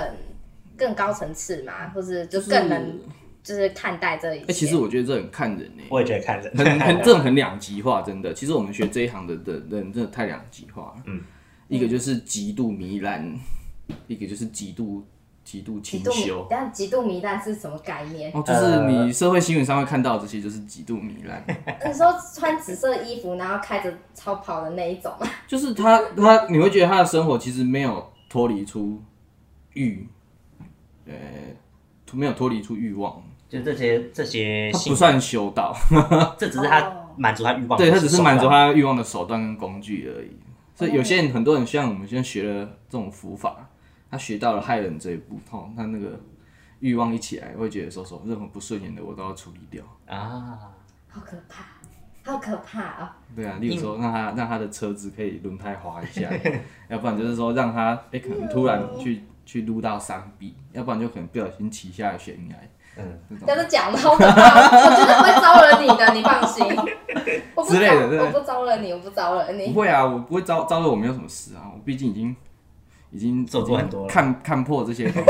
[0.78, 3.00] 更高层次嘛，或是就更能
[3.42, 4.44] 就是看待这一切。
[4.44, 5.88] 哎、欸，其实我觉得这很看人呢、欸。
[5.90, 8.32] 我也觉得看人，很 很这种很两极化，真的。
[8.36, 11.04] 其实我们学这一行的的人真的太两极化了。
[11.08, 11.24] 嗯，
[11.68, 13.36] 一个就是极度糜烂，
[14.06, 15.04] 一个就是极度。
[15.44, 18.32] 极度清修，但极度糜烂是什么概念？
[18.34, 21.44] 哦，就是你社会新闻上会看到这些，就是极度糜烂。
[21.86, 25.28] 你说穿紫色衣服，然后开着超跑的那一种吗？
[25.48, 29.02] 就是他，他你会觉得他的生活其实没有脱离出
[29.74, 30.08] 欲，
[31.06, 31.14] 呃，
[32.14, 33.22] 没有脱离出欲望。
[33.50, 35.76] 就这些这些，他不算修道，
[36.40, 37.78] 这只是他满足他欲望。
[37.78, 40.32] 对，他只是满足他欲望的手段跟工具而已。
[40.74, 43.70] 所以有些人，很多人像我们现在学了这种佛法。
[44.14, 46.20] 他学到了害人这一步，哦，他那个
[46.82, 50.60] 欲望一起来，会觉得说说任何不顺眼的我都要处理掉啊，
[51.10, 53.18] 好可怕，好可怕啊！
[53.36, 56.30] 对啊，例如说让他让他的车子可以轮胎滑一下，
[56.90, 62.56] 要不然就是说让他哎、欸、可能突然去去撸到山壁，要不然就可能不小心骑下悬崖。
[62.96, 66.64] 嗯，但是讲的好可怕，我绝对不会招惹你的，你放心。
[67.56, 69.70] 我不招惹你，我不招惹你。
[69.70, 72.36] 不会啊，我不会招招惹我没有什么事啊，我毕竟已经
[73.14, 74.08] 已经做过很多了。
[74.08, 75.30] 看看破这些东西，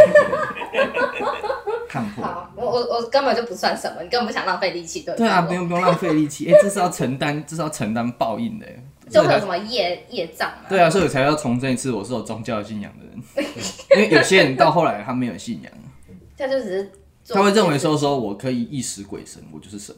[1.90, 2.24] 看破。
[2.24, 5.28] 好，我我我根本就不算什么，你根本不想浪费力气，对不对？
[5.28, 8.66] 啊，不用不用浪费力气， 哎、欸，这是要承担，这是要承担报应的，
[9.10, 10.66] 就会有什么业业障啊？
[10.70, 13.46] 对啊，所以我才要重申一次，我是有宗教信仰的人，
[13.96, 15.72] 因为有些人到后来他没有信仰，
[16.38, 16.92] 他就只是
[17.30, 19.96] 他会认为说说我可以意识鬼神，我就是神，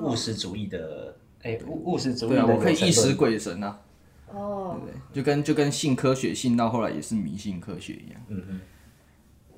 [0.00, 3.78] 务实主义的，哎、欸，务务实主义的，对啊，我可以意识鬼神啊，
[4.34, 4.94] 哦，对不对？
[5.14, 8.60] 就跟就跟性科学信到后来也是迷信科学一样，嗯嗯，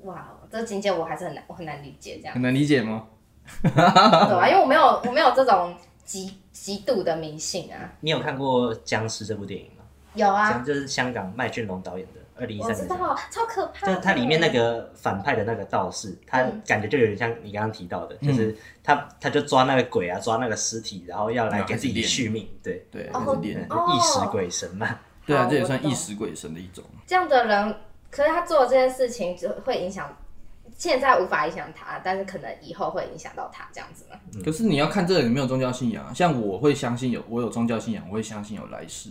[0.03, 3.07] 哇，这个境界我还是很难，我很难理解这样，很难理解吗？
[3.61, 7.93] 对啊，因为我没有我没有这种极极度的迷信啊。
[8.01, 9.83] 你有看过《僵尸》这部电影吗？
[10.15, 12.21] 有啊，就是香港麦浚龙导演的。
[12.37, 13.87] 二零一三年，我知道，超可怕。
[13.87, 22.85] 就是它里面那个反派的那个道士，他感觉就有点像你刚刚提到的，嗯、就是他他就抓那个鬼啊，抓那个尸体，然后要来给自己续命，对。
[22.91, 23.61] 对，哦、还是练。
[23.61, 24.99] 意识鬼神嘛。
[25.25, 26.83] 对啊，这也算意识鬼神的一种。
[27.07, 27.75] 这样的人，
[28.11, 30.15] 可是他做这件事情就会影响，
[30.77, 34.05] 现在无法影响他，但是可能以后会影响到他这样子
[34.43, 39.09] 可是你要看这个有没有宗教信仰，像我会相信有，我有宗教信仰，我会相信有来世。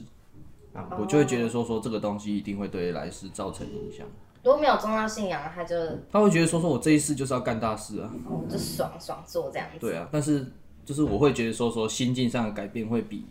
[0.75, 4.07] 啊，我就会觉得说说这个东西一定会对来世造成影响。
[4.43, 5.75] 如果没有宗教信仰，他就
[6.13, 8.11] 他会觉得说说我这一世就是要干大事啊，
[8.51, 9.79] 就爽爽做这样子。
[9.79, 10.45] 对啊，但是
[10.85, 13.25] 就是我会觉得说说心境上的改变会比。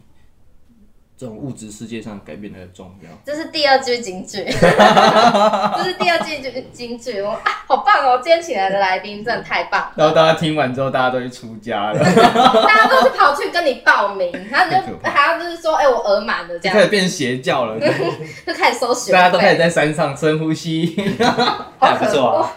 [1.15, 8.19] 这种物质世界上改变的重要，这是第二句金句， 这是第二句句金句，我啊，好棒哦！
[8.21, 9.91] 今天请来的来宾真的太棒。
[9.95, 17.79] 然后大家听完之后，大家都去出家了， 大家都是跑去跟你报名，他就还要就是说，哎、欸，我额满了这样，开始变邪教了，
[18.45, 20.95] 就开始搜寻，大家都开始在山上深呼吸，
[21.79, 22.53] 好可怕、啊，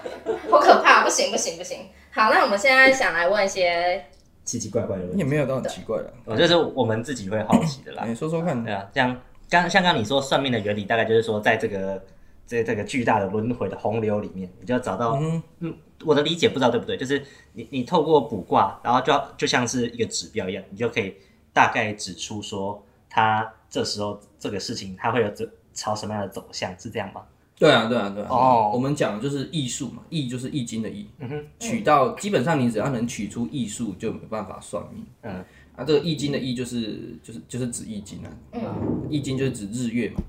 [0.51, 1.81] 好可怕，不行不行不行。
[2.11, 4.03] 好，那我们现在想来问一些。
[4.47, 5.19] 奇奇怪怪的问题。
[5.19, 8.05] 也没有到很奇怪的，我就是我们自己会好奇的啦。
[8.07, 12.03] 你 说说看，对啊，像刚像刚你说算命的原理，大概就是说，在这个
[12.47, 21.17] 这这个巨大的轮回的洪流里面，你就要找到，嗯，嗯，我的理解不知道对不对，就是你你透过卜卦，然后就要就像是一个指标一样，你就可以
[21.53, 27.23] 大概指出说，他这时候这个事情他会有这朝什么样的走向，是这样吗？
[27.59, 28.29] 对啊，对啊，对啊。
[28.31, 31.07] 哦，我们讲的就是艺术嘛，易就是易经的易。
[31.19, 31.45] 嗯哼。
[31.59, 35.05] 取到基本上你只要能取出艺术，就没办法算命。
[35.23, 35.33] 嗯。
[35.75, 38.31] 啊，这个易经的易就是就是就是指易经啊。
[38.53, 39.07] 嗯。
[39.09, 40.23] 易经就是指日月嘛。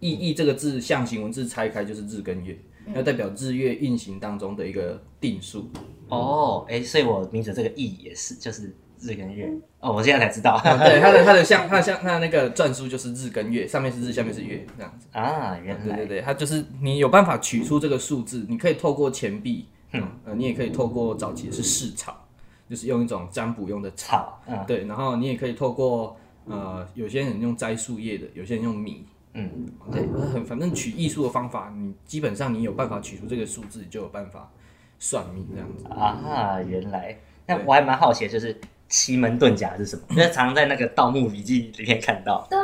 [0.00, 2.58] 易易这个字象形文字拆开就是日跟月，
[2.94, 5.70] 要代表日月运行当中的一个定数。
[6.08, 8.74] 哦，哎，所以我名字这个易也是就是。
[9.00, 9.50] 日跟月。
[9.80, 15.06] 哦，我现在才知道，对，它的 它的像它像它的那个篆书就是日跟月，上面是日，下面是月这样子。
[15.12, 22.26] 啊，原来对对对，它就是你有办法取出这个数字，你可以透过钱币，嗯，呃，你也可以透过早期是市草，
[22.70, 29.04] 就是用一种占卜用的草，嗯，对，然后你也可以透过呃，有些人用摘树叶的，有些人用米，
[29.34, 29.50] 嗯，
[29.92, 34.50] 对，很反正取艺术的方法，你基本上你有办法取出这个数字，你就有办法
[34.98, 35.84] 算命这样子。
[35.90, 38.58] 啊，原来，那我还蛮好奇就是。
[38.88, 40.02] 奇门遁甲是什么？
[40.10, 42.46] 因为常常在那个《盗墓笔记》里面看到。
[42.50, 42.58] 对，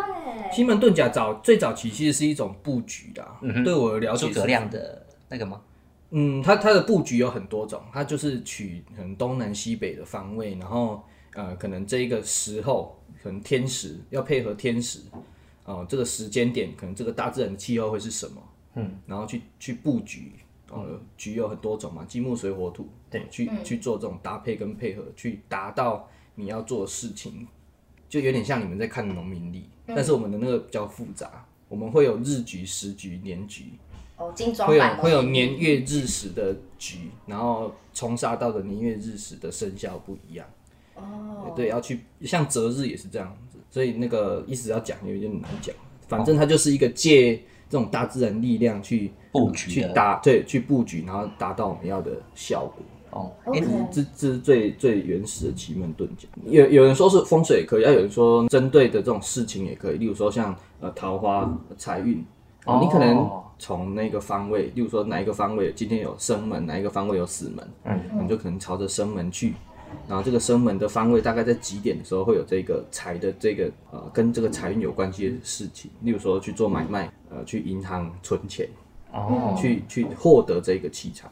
[0.53, 3.27] 奇门遁甲早最早期其实是一种布局的。
[3.43, 5.61] 嗯哼，对我的了解，诸葛亮的那个吗？
[6.11, 11.03] 嗯，它它的布局有很多种，它就是取可能东南西北的方位，然后
[11.35, 15.01] 呃，可能这一个时候可能天时要配合天时，
[15.65, 18.43] 哦、呃，这个时间点可能这个大自然的气候会是什么？
[18.75, 20.33] 嗯，然后去去布局。
[20.73, 27.47] 呃，局有很多种嘛，金木水火土，对，去、嗯、去做这种搭配跟配合，去达到你要做的事情，
[28.09, 33.73] 就有点像你们在看农民历，嗯、但是我们的那个比较复杂，我们会有日局、时局、年局，
[34.17, 40.47] 哦，精装会有会有年月日时的局，然后冲杀到的年月日时的生肖不一样，
[40.95, 45.75] 哦，对，要去像择日也是这样子，所以那个意思要讲有点难讲，
[46.09, 47.43] 反正它就是一个借。
[47.71, 52.83] 这种大自然力量去布局，去打对，去布局，然后达到我们要的效果。
[53.11, 56.29] 哦，哎 Okay.，这这是最最原始的奇门遁甲。
[56.47, 59.99] 有有人说是风水也可以，要有人说针对的这种事情也可以。
[59.99, 62.25] 例如说像呃桃花财运，
[62.67, 69.55] 哦，你可能从那个方位，例如说哪一个方位今天有生门，哪一个方位有死门，嗯，你就可能朝着生门去。
[70.07, 78.69] 然后这个生门的方位大概在几点的时候会有这个财的这个呃跟这个财运有关系的事情，例如说去做买卖，呃去银行存钱，
[79.13, 81.29] 哦，去去获得这个气场。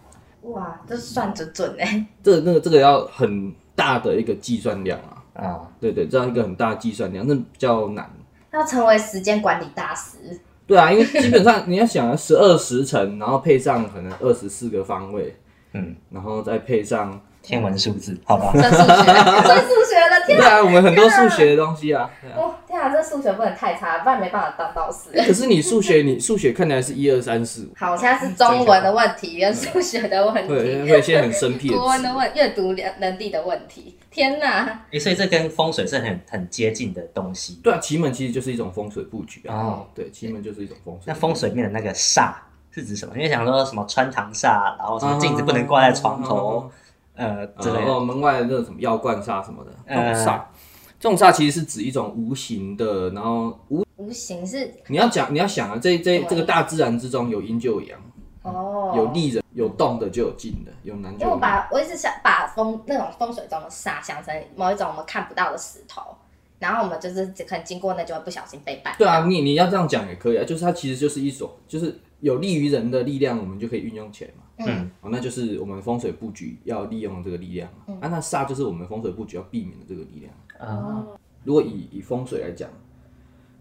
[0.48, 2.06] 哇，这算准准哎！
[2.22, 5.42] 这那个这个要很大的一个计算量啊！
[5.42, 8.10] 啊，对对，这样一个很大的计算量，那比较难。
[8.52, 10.18] 要成为时间管理大师。
[10.66, 15.36] 对啊，因为基本上你要想十二时辰，然后配上可能二十四个方位，
[15.72, 17.20] 嗯，然后再配上。
[17.48, 18.52] 天文数字，好吧？
[18.52, 18.84] 算数学，
[19.42, 20.38] 算数学的天。
[20.38, 22.10] 对啊，我们很多数学的东西啊。
[22.36, 25.10] 哦，天啊，这数学不能太差，不然没办法当道士。
[25.26, 27.68] 可是你数学， 你数学看起来是一二三四五。
[27.74, 31.74] 好，我现在是中文的问题跟数学的问题，对，会有些很生僻的。
[31.74, 33.96] 国文的问，阅读能力的问题。
[34.10, 34.84] 天哪！
[34.92, 37.58] 哎，所以这跟风水是很很接近的东西。
[37.64, 39.56] 对啊，奇门其实就是一种风水布局啊。
[39.56, 41.04] 哦，对，奇门就是一种风水。
[41.06, 42.32] 那风水面的那个煞
[42.70, 43.14] 是指什么？
[43.16, 46.70] 因为想说什么穿堂煞，然后什么镜子不能挂在床头。
[47.18, 50.40] 呃，之类的，门外的那种什么药罐煞什么的，这种煞，
[51.00, 58.00] 这种煞其实是指一种无形的，然后无无形是你要讲你要想啊，这这这个大自然之中有阴就有阳，
[58.42, 61.24] 哦，有利人，有动的就有静的，有难就有。
[61.24, 66.00] 因为我把我一直想把风那种风水中的煞想成某一种我们看不到的石头，
[66.60, 68.96] 然后我们就是可能经过那就会不小心被绊。
[68.96, 72.00] 对啊，你你要这样讲也可以啊，就是它其实就是一种就是。
[72.20, 74.42] 有利于人的力量，我们就可以运用起来嘛。
[74.58, 77.70] 嗯，哦，那就是我们风水布局要利用这个力量。
[77.86, 80.32] 嗯，啊，那煞就是我们风水布局要避免的这个力量。
[80.60, 82.68] 哦，如果以以风水来讲，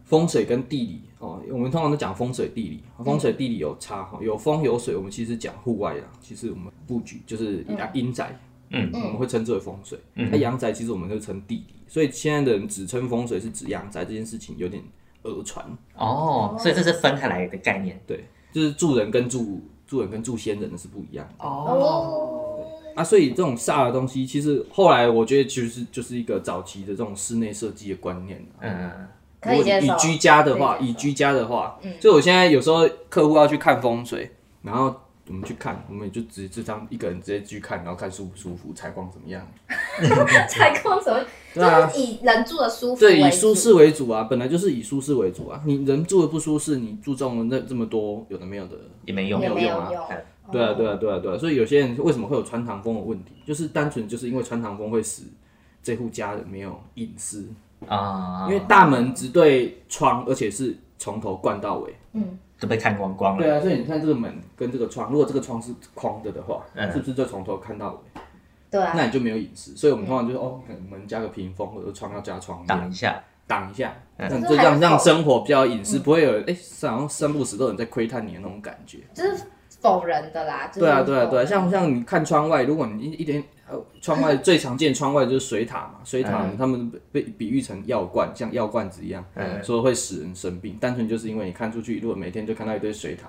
[0.03, 8.39] 风水跟地理哦，我们通常都讲风水地理，风水地理有差哈，有风有水，我们其实讲户外的，其实我们布局就是阴宅，
[8.69, 9.99] 嗯，我们会称之为风水。
[10.13, 14.81] 那阳宅其实我们就称地理，所以现在的人只称风水是指阳宅这件事情有点
[15.21, 15.63] 讹传。
[15.95, 18.23] 哦，所以这是分开来的概念，对。
[18.53, 21.45] 就是住人跟住住人跟住仙人的是不一样的。
[21.45, 22.59] 哦，
[22.95, 28.45] 啊，所以这种煞的东西，其实后来我觉得其实就是一个早期的这种室内设计的观念。
[28.59, 29.07] 嗯，
[29.43, 34.29] 如果以居家的话，以居家的话，嗯，所以我现在有时候客户要去看风水，
[34.61, 34.93] 然后
[35.27, 39.45] 我们去看，我们也就直接这张一个人直接去看，然后看舒不舒服，采光怎么样？
[40.49, 41.23] 采光什么？
[41.57, 45.61] 就是以人住的舒服，对，以舒适为主啊，本来就是以舒适为主啊。
[45.65, 49.89] 你人住的不舒适，你注重了那这么多有的没有的也没用，没有用啊。
[50.51, 51.37] 对啊，对啊，对啊，对啊。
[51.37, 55.23] 所以有些人为什么会有穿堂风的问题，就是单纯就是因为穿堂风会使
[55.81, 57.49] 这户家人没有隐私
[57.87, 63.43] 啊，因为大门只对窗，而且是从头灌到尾，嗯，都被看光光了。
[63.43, 68.21] 对啊，所以你看这个门跟这个窗，如果这个窗是框着的话，是不是就从头看到尾？
[68.69, 78.99] 对啊，那你就没有隐私，所以我们通常就是哦，可能门加个屏风，或者窗要加窗挡一下，挡一下，这样让让生活比较隐私，不会有哎，好像三不时都有人在窥探你的那种感觉。
[79.13, 79.43] 就是
[79.87, 80.69] 否人的啦。
[80.73, 83.43] 对啊，对啊，对啊，像像你看窗外，如果你一一点
[84.01, 89.23] 窗外最常见窗外就是水塔嘛，水塔他们被比喻成药罐，像药罐子一样，
[89.63, 93.27] 说会使人生病，单纯就是因为你看出去，如果每天就看到一堆水塔。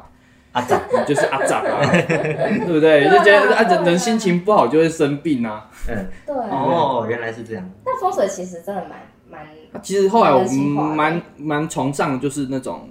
[0.53, 3.05] 阿杂， 就是阿扎啊， 对不对？
[3.05, 5.69] 就觉得啊，人人心情不好就会生病啊。
[5.87, 6.35] 嗯，对。
[6.35, 7.71] 哦，原来是这样。
[7.85, 8.99] 那风水其实真的蛮
[9.31, 9.47] 蛮……
[9.83, 12.89] 其实后来我们蛮蛮崇尚，就是那种，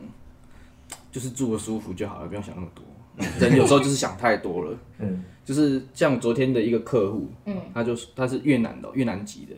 [1.11, 2.85] 就是住的舒服就好了，不用想那么多。
[3.39, 4.77] 人有时候就是想太多了。
[4.99, 9.55] 嗯，就是像昨天的一个客户，嗯，他就是他是越南的，越南籍的。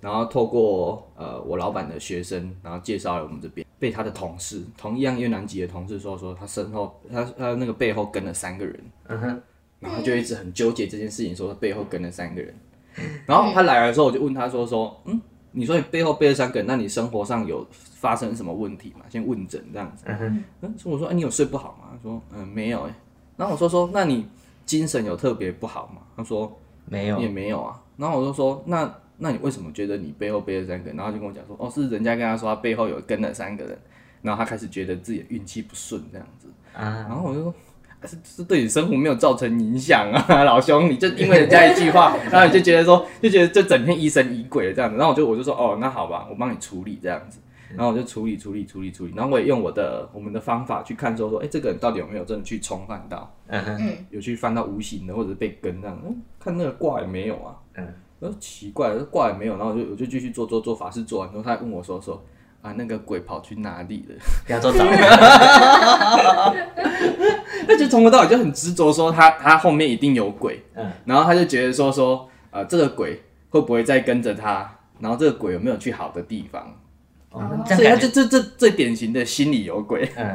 [0.00, 9.42] 然后透过呃我老板的学生，然后介绍了我们这边，被他的同事同一样越南籍的同事说说他身后他他那个背后跟了三个人，嗯哼，
[9.78, 12.52] 然后就一直很纠结这件事情，说他背后跟了三个人，
[13.26, 15.20] 然后他来的时候我就问他说说嗯，
[15.52, 19.04] 你说你背后背了三个人，那你生活上有发生什么问题吗？
[19.08, 21.90] 先问诊这样子，嗯哼，嗯，所以我说哎你有睡不好吗？
[21.92, 22.94] 他说嗯没有哎，
[23.36, 24.26] 然后我说说那你
[24.66, 26.02] 精神有特别不好吗？
[26.16, 28.92] 他说没有也没有啊，然后我就说那。
[29.18, 30.96] 那你为什么觉得你背后背了三个人？
[30.96, 33.78] 然后就跟我讲说，哦，是人家跟他说他背后有跟了三个人，
[34.20, 36.48] 然后他开始觉得自己的运气不顺这样子。
[36.72, 37.54] 啊，然后我就说，
[38.04, 44.96] 是是对你生活没有造成影响啊， 老兄，你就因为人家一句话， 然后你就觉得说，就觉得这整天疑神疑鬼的这样子。
[44.96, 47.38] 然后我就我就说，哦，那好吧，我帮你处理这样子。
[47.74, 53.34] 然后我就处理处理处理处理，然后我也用我的我们的方法去看说说，哎，这个人到底有没有真的去冲犯到？
[53.46, 57.56] 嗯哼，有去翻到无形的或者是被跟这样，嗯，看那个卦也没有啊。
[57.74, 57.88] 嗯。
[58.38, 62.22] 奇怪，卦也没有，然后我就我就继续做做做法事，做完之后，他还问我说说
[62.62, 64.14] 啊，那个鬼跑去哪里了？
[64.46, 64.84] 给他做找。
[67.66, 74.78] 他就从头到尾就很执着说他他后面一定有鬼，嗯，然后他就觉得说说啊，这个鬼会不会再跟着他？
[75.00, 76.74] 然后这个鬼有没有去好的地方？
[77.30, 80.32] 哦，所以他就这这最典型的心里有鬼，嗯，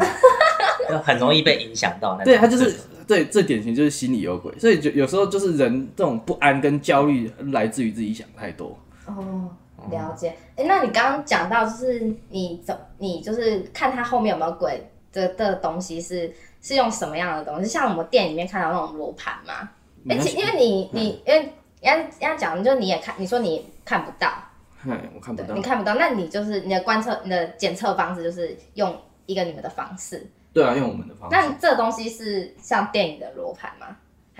[1.03, 2.19] 很容易被影响到。
[2.23, 2.75] 对他就是。
[3.07, 8.77] 对，最典型就是心里有鬼，所以就有时候就是人这种不安跟焦虑来自于自己想太多。
[9.05, 9.49] 哦，
[9.89, 10.35] 了解。
[10.55, 17.69] 哎，那你刚刚讲到就是你怎你就是看它后面有没有鬼的的东西是是用什么样的东西？
[17.69, 19.69] 像我们店里面看到那种罗盘吗？
[20.09, 24.31] 而且因为你你因为人家人家讲，就你也看，你说你看不到，
[24.77, 30.25] 嗨，我看不到，你看不到，那你就是你的观测你的检测方式就是用一个你们的方式。
[30.53, 31.35] 对啊，用我们的方式。
[31.35, 33.95] 那这东西是像电影的罗盘吗？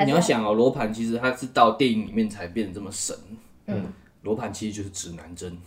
[0.05, 3.15] 你要想哦，罗盘其实它是到电影里面才变得这么神。
[3.65, 3.85] 嗯，
[4.21, 5.57] 罗盘其实就是指南针。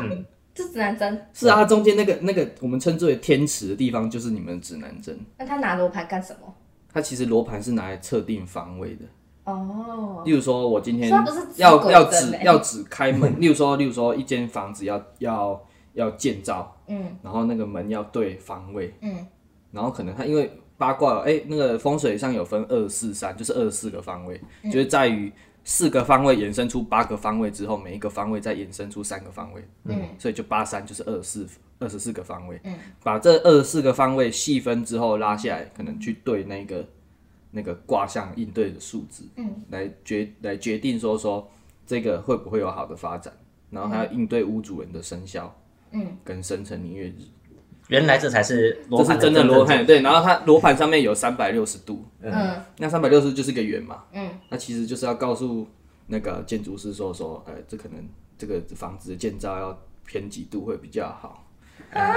[0.00, 0.24] 嗯，
[0.54, 1.26] 这指南针。
[1.34, 5.18] 是啊，它中间那个那个我们称之为天池的地方，就是你们的指南针。
[5.38, 6.54] 那他拿罗盘干什么？
[6.92, 9.04] 它其实罗盘是拿来测定方位的。
[9.44, 10.22] 哦。
[10.24, 13.38] 例如说，我今天他不是要要指要指开门。
[13.38, 15.62] 例如说，例如说一间房子要要
[15.92, 19.26] 要建造，嗯，然后那个门要对方位，嗯，
[19.72, 25.30] 然后可能他因为八卦，哎，那个风水上有分二四三，就是二十四个方位，就是在于。
[25.68, 31.48] 四个方位衍生出八个方位之后，每一个方位再衍生出三个方位，嗯，所以就八三就是二十四
[31.80, 36.88] 二十四个方位，嗯，把这二十四个方位细分之后拉下来，可能去对那个
[37.50, 41.50] 那个卦象应对的数字，嗯，来决来决定说说
[41.84, 43.32] 这个会不会有好的发展，
[43.68, 45.52] 然后还要应对屋主人的生肖，
[45.90, 47.14] 嗯，跟生辰年月日。
[47.88, 50.02] 原来这才是罗盘，这是真的罗盘，对。
[50.02, 55.66] 然后它罗盘上面有三百六十度，嗯，那三百六十就是个圆嘛，嗯，那其实就是要告诉
[56.06, 58.04] 那个建筑师说说，呃，这可能
[58.36, 61.44] 这个房子的建造要偏几度会比较好。
[61.92, 62.14] 啊，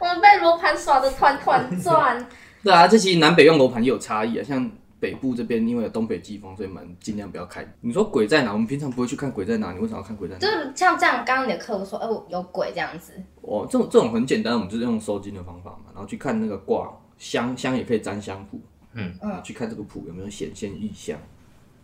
[0.00, 2.28] 我们被罗盘耍的团团转。
[2.62, 4.70] 对啊，这其实南北用罗盘也有差异啊，像。
[4.98, 7.66] 北部这边因为有东北季风，所以门尽量不要开。
[7.80, 8.52] 你说鬼在哪？
[8.52, 10.40] 我们平常不会去看鬼在哪，你为什么要看鬼在哪？
[10.40, 13.12] 就是像这样，刚刚你的客户说，哎、欸，有鬼这样子。
[13.42, 18.60] 哦，这种这种很简单，我们就是用收金的方法嘛，然后去看那个卦，香香也可以占香谱，
[18.94, 21.18] 嗯嗯，去看这个谱有没有显现异象。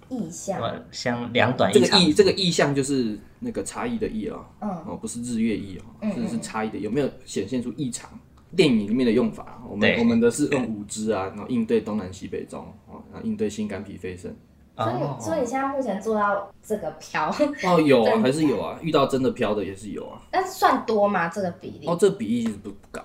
[0.09, 0.61] 异象，
[0.91, 1.83] 香两短一长。
[1.83, 8.11] 这个异这个异象就是那个差异的异哦，嗯，哦，不是日月异哦，这、嗯、是差异的，有没有显现出异常？
[8.57, 14.35] 电影里面的用法，我们我们的是用五支啊，然后应对东南西北中，哦，然后应对心肝脾肺肾。
[14.75, 17.31] 所以，所以你现在目前做到这个飘
[17.65, 20.23] 哦，有啊， 还是有啊，遇到真的飘的也是有啊。
[20.31, 21.29] 但是算多吗？
[21.29, 21.87] 这个比例？
[21.87, 23.03] 哦，这个比例其实不高。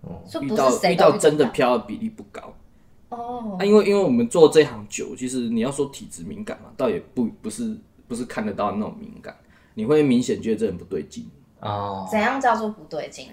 [0.00, 2.54] 哦，遇到遇到真的飘的比例不高。
[3.10, 7.76] 哦，啊，因为因为我们做这行久，其实你要说体质敏感嘛，倒也不不是
[8.08, 9.36] 不是看得到那种敏感，
[9.74, 11.28] 你会明显觉得这人不对劲。
[11.60, 13.28] 哦，怎样叫做不对劲？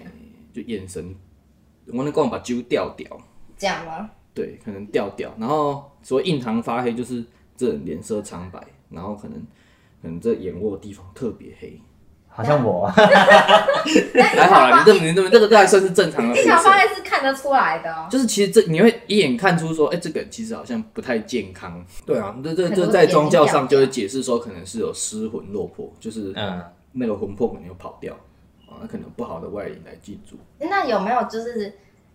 [0.52, 1.14] 就眼神。
[1.92, 3.08] 我那光把揪掉掉，
[3.56, 4.10] 这样吗？
[4.32, 7.24] 对，可能掉掉，然后所谓印堂发黑，就是
[7.56, 9.36] 这人脸色苍白，然后可能
[10.00, 11.80] 可能这眼窝的地方特别黑，
[12.28, 16.36] 好像我，还好啦，你这你这这个都还算是正常的。
[16.40, 21.84] 印堂发黑是看得出来的，就是其实这你会一眼看出说，哎、欸，这个其实好像不太健康。
[22.06, 26.62] 对啊，这这这在宗教上就会解释说，可能是有失魂落魄，就是嗯，
[26.92, 28.16] 那个魂魄可能又跑掉。
[28.80, 30.36] 那可能不好的外灵来进驻。
[30.58, 31.72] 那有没有就是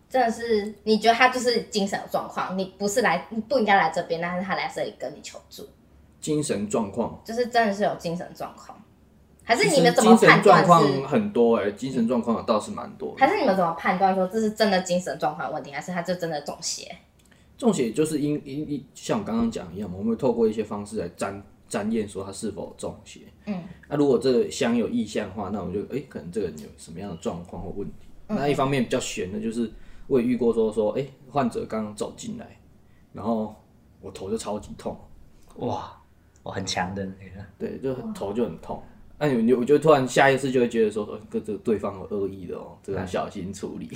[0.10, 2.58] 真的是你觉得他就是精神状况？
[2.58, 5.68] 你不是来，你不应该来这边，但是他来这里跟你求助。
[6.20, 8.76] 精神状况就是真的是有精神状况，
[9.44, 10.66] 还是你们怎么判断？
[10.66, 13.14] 状况很多哎、欸，精神状况倒是蛮多。
[13.18, 16.96] 还是你们怎么判断说这是真的精神状况问题，还是他就真的中邪？
[17.58, 21.42] 中邪就是因因因像我刚刚讲一样，我们会透过一些方式来占。
[21.84, 28.08] 检验说他是否中邪，嗯，那、啊、如果这个香有异象的话，那我们就哎、欸，可能这个人有什么样的状况或问题。
[28.28, 29.70] 嗯、那一方面比较悬的，就是
[30.08, 32.58] 我也遇过说说，哎、欸，患者刚刚走进来，
[33.14, 33.56] 然后
[34.02, 34.98] 我头就超级痛，
[35.58, 35.96] 哇，
[36.44, 38.82] 我很强的那个，对，就头就很痛。
[39.18, 43.90] 那你我就突然下意识就会觉得说，说跟这个对方有恶意的哦，这个要小心处理。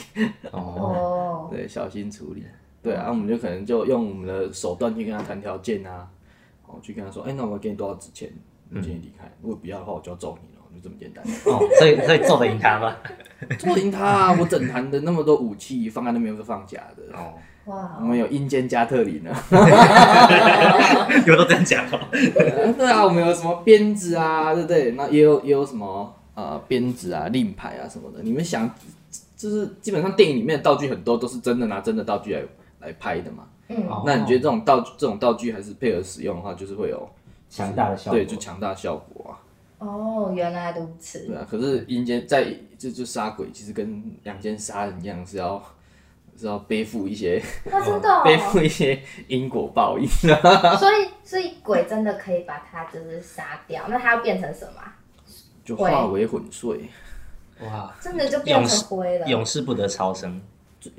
[0.51, 2.43] 哦，对，小心处理。
[2.82, 6.09] 对啊，我们就可能就用我们的手段去跟他谈条件啊。
[6.74, 8.32] 我去跟他说，哎、欸，那我给你多少纸钱，
[8.70, 9.26] 你今天离开。
[9.26, 11.24] 嗯、如果不要的话，我就要揍你了，就这么简单。
[11.45, 12.95] 哦，所以所以揍得赢他吗？
[13.57, 14.38] 揍赢他啊！
[14.39, 17.17] 我整坛的那么多武器放在那边是放假的。
[17.17, 17.34] 哦，
[17.65, 19.32] 哇，我们有阴间加特林呢。
[21.26, 21.99] 有都这样讲哦。
[22.11, 24.91] 对啊，我们有什么鞭子啊，对不对？
[24.91, 28.22] 那也有也有什么呃鞭子啊、令牌啊什么的。
[28.22, 28.70] 你们想，
[29.36, 32.41] 就是基本上电影里面的道具很多都是真的拿真的道具来
[32.80, 33.45] 来拍的嘛。
[33.70, 37.09] 嗯，那你觉得这种道具这种道具还是配合使用的话，就是会有
[37.49, 38.20] 强大的效果？
[38.20, 39.39] 对，就强大效果啊。
[39.78, 41.28] 哦，原来如此。
[41.28, 45.63] 对啊，可是阴间在就就杀鬼，其实跟阳间杀人一样，是要
[46.36, 50.07] 是要背负一些，他真的 背负一些因果报应。
[50.78, 54.82] 所以所以鬼真的可以把他就是杀掉，那他要变成什么？
[55.63, 56.89] 就化为粉碎。
[57.61, 60.41] 哇，真的就变成灰了，永世不得超生。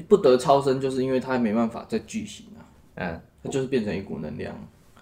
[0.07, 2.60] 不得超生，就是因为他没办法再聚形啊。
[3.01, 4.55] 嗯，它就是变成一股能量，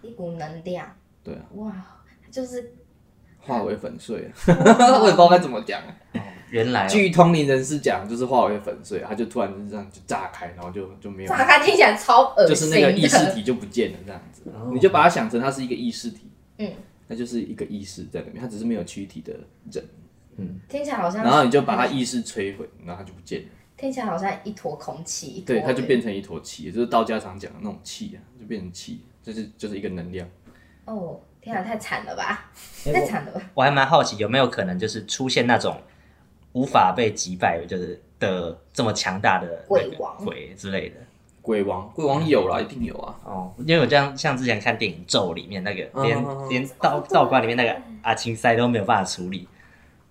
[0.02, 0.86] 一股能量。
[1.24, 1.40] 对啊。
[1.54, 1.72] 哇，
[2.30, 2.72] 就是
[3.40, 4.30] 化为粉碎。
[4.46, 5.82] 我也不知道该怎么讲。
[6.50, 11.28] 原来据通灵人士讲，就是化为粉碎，它就突然就这样就炸开，然后就就没有。
[11.28, 12.48] 炸开听起来超恶心。
[12.48, 14.42] 就是那个意识体就不见了，这样子。
[14.72, 16.72] 你就把它想成它是一个意识体，嗯，
[17.08, 19.34] 那就是一个意识在里面，它只是没有躯体的
[19.70, 19.84] 人。
[20.36, 21.24] 嗯，听起来好像。
[21.24, 23.48] 然后你就把它意识摧毁，然后它就不见了。
[23.78, 30.28] 听起来好像一坨空气，对，它就变成一坨气，就是道家常讲的那种气啊，就变成气，就是就是一个能量。
[30.84, 32.50] 哦，天啊，太惨了吧，
[32.84, 33.40] 太惨了吧！
[33.54, 35.80] 我还蛮好奇，有没有可能就是出现那种
[36.54, 40.96] 无法被击败，就是的这么强大的鬼王、鬼之类的。
[41.40, 43.14] 鬼王，鬼王有啦，一定有啊。
[43.24, 49.46] 哦，因为我这样像之前看电影《咒》里面那个，连、嗯、连道道观里面那个阿青塞都没有办法处理。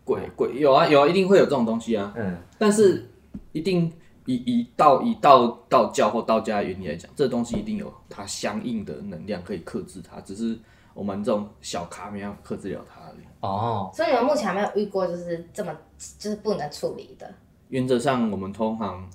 [0.06, 2.14] 鬼鬼有啊有啊，一定会有这种东西啊。
[2.16, 3.08] 嗯，但是
[3.52, 3.92] 一定
[4.26, 10.58] 以以道以道道教或道家的原理来讲，这东西一定有它相应的能量可以克制它，只是
[10.94, 13.26] 我们这种小卡没有克制了它而已。
[13.42, 15.76] 哦，所以你们目前还没有遇过就是这么
[16.18, 17.34] 就是不能处理的。
[17.70, 19.08] 原则上，我们通常。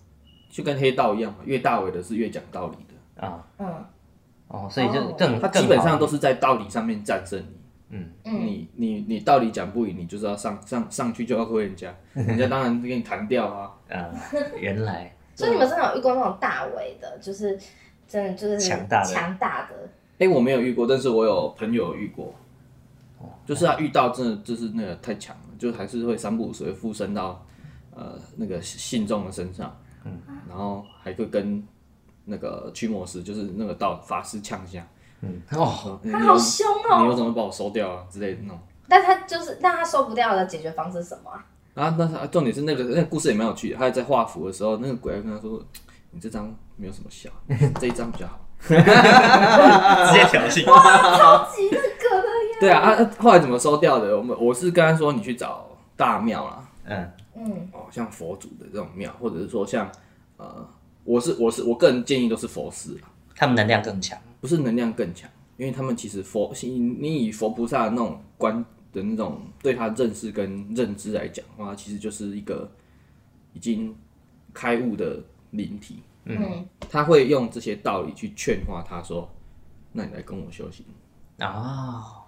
[0.53, 3.43] 就跟黑道一样嘛，越大尾的是越讲道理的啊。
[3.57, 3.85] 嗯，
[4.49, 7.57] 哦，所以就更他基本上都是在道理上面战胜你。
[7.95, 13.71] 嗯，你你你道理讲不赢，你就是要上上上去就要亏人家， 人家当然给你弹掉啊。
[13.91, 14.11] 啊，
[14.59, 15.15] 原来。
[15.37, 17.59] 所以你们真的有遇过那种大尾的，就是
[18.09, 19.89] 真的就是强大的强大的。
[20.19, 22.35] 哎，我没有遇过，但是我有朋友遇过。
[23.45, 27.45] 就是他遇到真的就是那个太强了，就还是会三不五时会附身到
[27.95, 29.77] 呃那个信众的身上。
[30.05, 31.63] 嗯，然后还会跟
[32.25, 34.87] 那个驱魔师，就是那个道法师呛一下。
[35.23, 37.01] 嗯，哦，他好凶哦！
[37.01, 38.05] 你又怎么把我收掉啊？
[38.11, 38.59] 之类的那种。
[38.89, 41.45] 但他就是，但他收不掉的解决方式是什么啊？
[41.75, 43.77] 啊，那他重点是那个那个故事也蛮有趣的。
[43.77, 45.63] 他在画符的时候，那个鬼还跟他说
[46.13, 47.31] ：“你这张没有什么效，
[47.81, 48.39] 这一张比较好。
[48.69, 52.59] ”直接挑衅， 超级那个的呀！
[52.61, 54.17] 对啊，啊，后来怎么收掉的？
[54.17, 55.67] 我们我是跟他说，你去找
[55.97, 56.65] 大庙啦。
[56.85, 57.11] 嗯。
[57.35, 59.91] 嗯，哦，像佛祖的这种庙，或者是说像，
[60.37, 60.69] 呃，
[61.03, 63.01] 我是我是我个人建议都是佛寺，
[63.35, 68.63] 他们能量更强，不是能量更强，因为他们其实佛，你以佛菩萨那种观
[68.93, 72.71] 的那种对他认识跟认知来讲的话，其实就是一个
[73.55, 73.97] 已经
[74.53, 75.23] 开悟的
[75.53, 79.31] 灵体，嗯，他会用这些道理去劝化他说，
[79.93, 80.85] 那你来跟我修行。
[81.39, 81.49] 啊。
[81.49, 82.22] 哦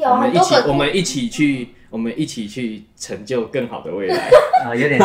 [0.00, 4.30] 有我们一起，我们一起去，我们一起去成就更好的未来
[4.64, 4.74] 啊！
[4.74, 4.98] 有点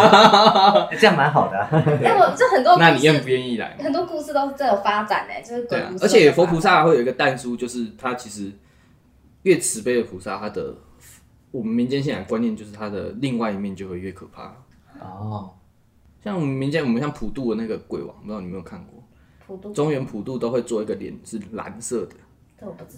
[0.99, 1.57] 这样蛮好的。
[1.57, 3.77] 哎，我这很多，那你愿不愿意来？
[3.79, 5.91] 很多故事都是这种发展呢，就是对啊。
[6.01, 8.51] 而且佛菩萨会有一个但书，就是他其实
[9.43, 10.75] 越慈悲的菩萨，他的
[11.51, 14.53] 我们民间信仰观念就是他的另外一面就会越可怕
[14.99, 15.51] 哦。
[16.23, 19.03] 像我们民间，我们像普渡的那个鬼王，不知道你有没有看过？
[19.45, 22.15] 普渡中原普渡都会做一个脸是蓝色的。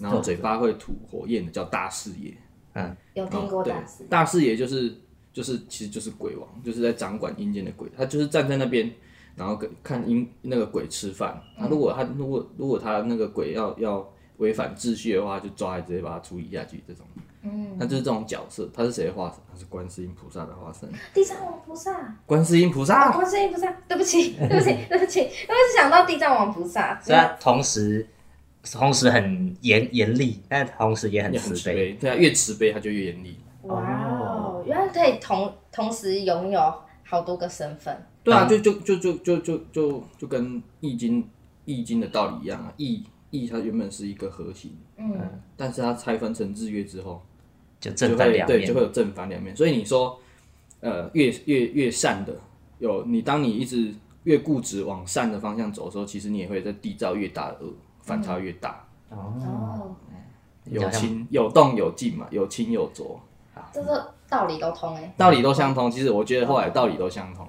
[0.00, 2.34] 然后嘴巴会吐火焰的叫大士爷，
[2.74, 4.04] 嗯，有听过大士。
[4.10, 4.94] 大士爷就是
[5.32, 8.90] 就是其实就是鬼王，就是在掌管阴间的鬼，他就是站在那边，
[9.34, 11.40] 然后跟看阴那个鬼吃饭。
[11.58, 14.06] 那如果他如果如果他那个鬼要要
[14.38, 16.82] 违反秩序的话，就抓来直接把他处理下去。
[16.86, 17.06] 这种，
[17.42, 18.68] 嗯，那就是这种角色。
[18.74, 19.40] 他是谁的化身？
[19.50, 20.86] 他是观世音菩萨的化身。
[21.14, 22.16] 地藏王菩萨。
[22.26, 23.12] 观世音菩萨。
[23.12, 23.70] 观世音菩萨。
[23.88, 27.00] 对不起，对不起，对不起，因为是想到地藏王菩萨。
[27.00, 28.06] 所以同时。
[28.72, 31.56] 同时很严严厉，但同时也很慈悲。
[31.56, 33.36] 慈悲对啊，越慈悲他就越严厉。
[33.62, 37.96] 哇哦，原来可以同同时拥有好多个身份。
[38.24, 41.28] 对啊，就就就就就就就就跟易经
[41.64, 45.16] 易经的道理一样啊，易易它原本是一个核心，嗯，
[45.56, 47.22] 但是它拆分成日月之后，
[47.80, 49.54] 就正反两面，对，就会有正反两面。
[49.54, 50.18] 所以你说，
[50.80, 52.36] 呃，越越越善的，
[52.78, 53.94] 有你当你一直
[54.24, 57.72] 越固执往善的方向走的时候，其实你也会在缔造越大的恶。
[58.06, 58.82] 反差越大。
[59.10, 59.94] 哦，
[60.64, 63.20] 有轻有动有静嘛，有轻有浊，
[63.72, 65.90] 这个道理都通哎，道理都相通。
[65.90, 67.46] 其实我觉得后来道理都相通，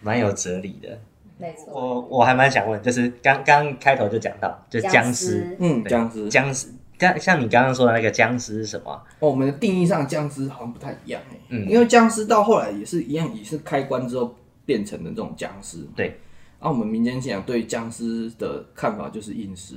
[0.00, 0.98] 蛮有哲理的。
[1.38, 8.92] 没错，我我还蛮想问，就是刚刚开头就讲到，就僵尸，嗯，僵尸，僵尸，刚像你刚刚说的那个僵尸是什么？
[9.18, 14.34] 哦，我们的定义上僵尸好像不太一样哎，嗯，因为僵尸到后来也是一样，也是开关之后
[14.64, 16.20] 变成的这种僵尸，对。
[16.58, 19.76] 然后我们民间信仰对僵尸的看法就是硬尸，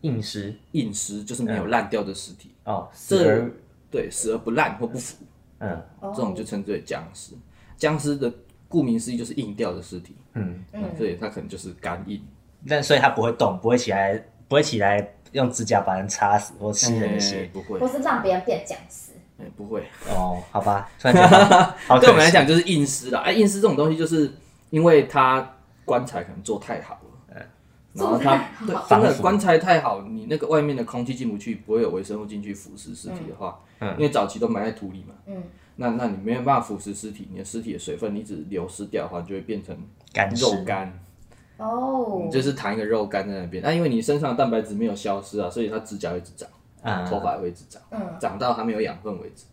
[0.00, 2.50] 硬尸，硬尸就是没有烂掉的尸体。
[2.64, 3.48] 哦，死而
[3.90, 5.24] 对死而不烂或不腐，
[5.60, 7.32] 嗯，这种就称之为僵尸。
[7.76, 8.32] 僵尸的
[8.68, 10.64] 顾名思义就是硬掉的尸体，嗯。
[10.72, 12.20] 嗯，所以它可能就是干硬，
[12.68, 19.86] 但所以它不会动，不会起来，不会起来用指甲把人插死或吸人血，不会，或是让别人变僵尸，哎，不会。
[20.10, 24.32] 哦，好吧， 突然觉得，对我们来讲就是硬尸了，哎，硬尸这种东西就是
[24.70, 25.52] 因为它。
[25.86, 27.42] 棺材可能做太好了，
[27.94, 35.14] 然后它对真的棺材太好，你那个外面的空气进不去，不会有微生物进去腐蚀尸体的话，因为早期都埋在土里嘛，
[35.76, 39.74] 那那你没有办法腐蚀尸体，你的尸体的水分你一直流失掉的话，就会变成
[40.36, 40.92] 肉干。
[41.58, 47.80] 哦，就是弹一个肉干在那边，那因为你身上的蛋白质没有消失啊，所以它指甲会一直长，头发也会一直长，
[48.20, 49.46] 长到它没有养分为止，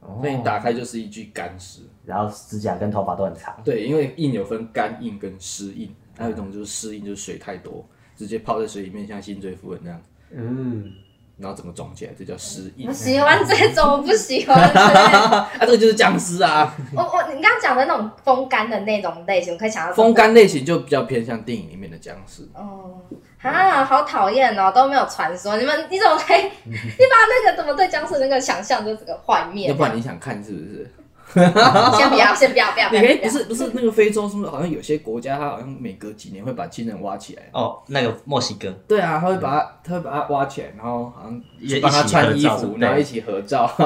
[0.00, 3.60] 所以你打开就是一具干尸，然后指甲跟头发都很长。
[3.64, 7.84] 对，因为硬有分干硬跟湿硬，还有一种就是湿硬，就是水太多，
[8.14, 10.02] 直接泡在水里面，像新追夫人那样。
[10.30, 10.92] 嗯。
[11.38, 12.12] 然后怎么装起来？
[12.18, 12.86] 这叫失忆。
[12.86, 14.56] 我喜欢这种，我不喜欢。
[14.72, 16.74] 啊，这个就是僵尸啊！
[16.94, 22.48] 我我你刚刚讲的那种风干的那种类型，我可以想到风干类型就比较偏向电影里面的僵尸。
[22.54, 23.02] 哦，
[23.42, 25.58] 啊，好讨厌哦，都没有传说。
[25.58, 26.42] 你们你怎么可以？
[26.64, 29.68] 你把那个怎么对僵尸那个想象就这个幻灭？
[29.68, 30.90] 要不然你想看是不是？
[31.96, 32.90] 先不要， 先不要，不要。
[32.90, 37.42] 你可以不是不是那个非洲，是不是好像有些国家，他好像每隔几年会把亲人挖起来？
[37.52, 38.70] 哦，那个墨西哥。
[38.88, 43.70] 对啊，他会把他，他会把他挖起来，然后好像也帮他穿衣服，然后一起合照，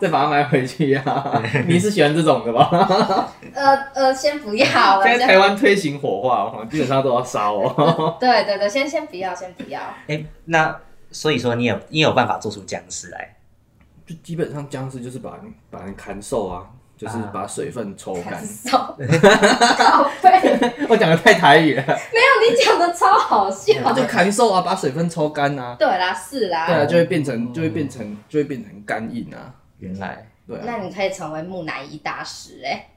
[0.00, 1.42] 再把他埋回去啊。
[1.66, 3.28] 你是喜欢这种的吧？
[3.54, 4.66] 呃呃，先不要。
[5.02, 8.16] 现在台湾推行火化，基本上都要烧哦。
[8.20, 9.80] 对对对，先先不要，先不要。
[10.08, 10.76] 哎，那
[11.10, 13.36] 所以说你有你有办法做出僵尸来？
[14.08, 16.64] 就基本上僵尸就是把人把人砍瘦啊，
[16.96, 18.42] 就是把水分抽干。
[18.42, 18.78] 瘦，
[19.84, 20.30] 好废！
[20.88, 21.82] 我讲的太台语了。
[21.86, 23.92] 没有，你讲的超好笑。
[23.92, 25.76] 就砍瘦啊，把水分抽干啊。
[25.78, 26.66] 对啦，是啦。
[26.66, 29.52] 对啊，就会变成，就会变成，就会变成干硬啊。
[29.78, 30.26] 原来。
[30.46, 30.58] 对。
[30.64, 32.88] 那你可以成为木乃伊大师哎。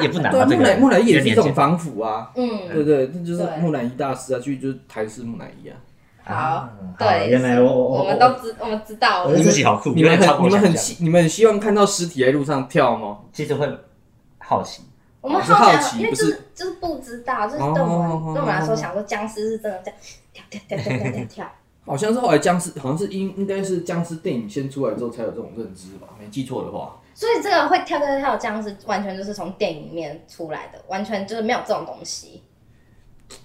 [0.00, 0.32] 也不难。
[0.34, 2.32] 木乃木乃伊也是一种防腐啊。
[2.34, 2.68] 嗯。
[2.72, 5.76] 对对，这就是木乃伊大师啊，去就是台式木乃伊啊。
[6.22, 6.68] 好，
[6.98, 9.92] 对，原来我我们都知，我们知道，我自己好酷。
[9.92, 13.18] 你们很你们很希你们希望看到尸体在路上跳吗？
[13.32, 13.68] 其实会
[14.38, 14.82] 好奇，
[15.20, 20.00] 我们好奇，因为就是就是不知道，就是对我们对我们来说，想说僵尸是真的这样
[20.32, 21.52] 跳跳跳跳跳跳跳。
[21.86, 26.06] 好像是后来僵尸，好像是应应该是僵尸电影先出来之后才有这种认知吧？
[26.18, 27.00] 没记错的话。
[27.14, 32.42] 所以这个会跳跳跳僵尸，完全就是从电影里面出来的，完全就是没有这种东西。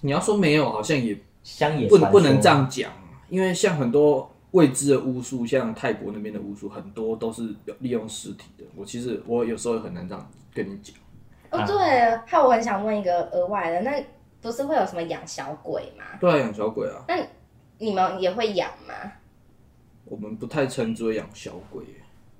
[0.02, 1.18] 你要说没有，好像也。
[1.46, 2.90] 乡野不不能这样讲，
[3.28, 8.64] 因为像很多未知的巫术，像泰国那边的巫术，很多都是利用尸体的。
[8.74, 10.96] 我其实我有时候很难这样跟你讲。
[11.52, 14.04] 哦，对，还有我很想问一个额外的，那
[14.42, 16.04] 不是会有什么养小鬼吗？
[16.20, 17.04] 对啊，养小鬼啊。
[17.06, 17.24] 那
[17.78, 18.92] 你们也会养吗？
[20.04, 21.84] 我们不太称之为养小鬼，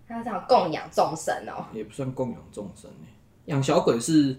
[0.08, 2.90] 他这样供养众生哦，也不算供养众生。
[3.44, 4.36] 养小鬼是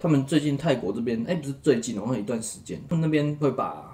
[0.00, 3.89] 他们最近泰国这边，哎，不是最近，然后一段时间，他们那边会把。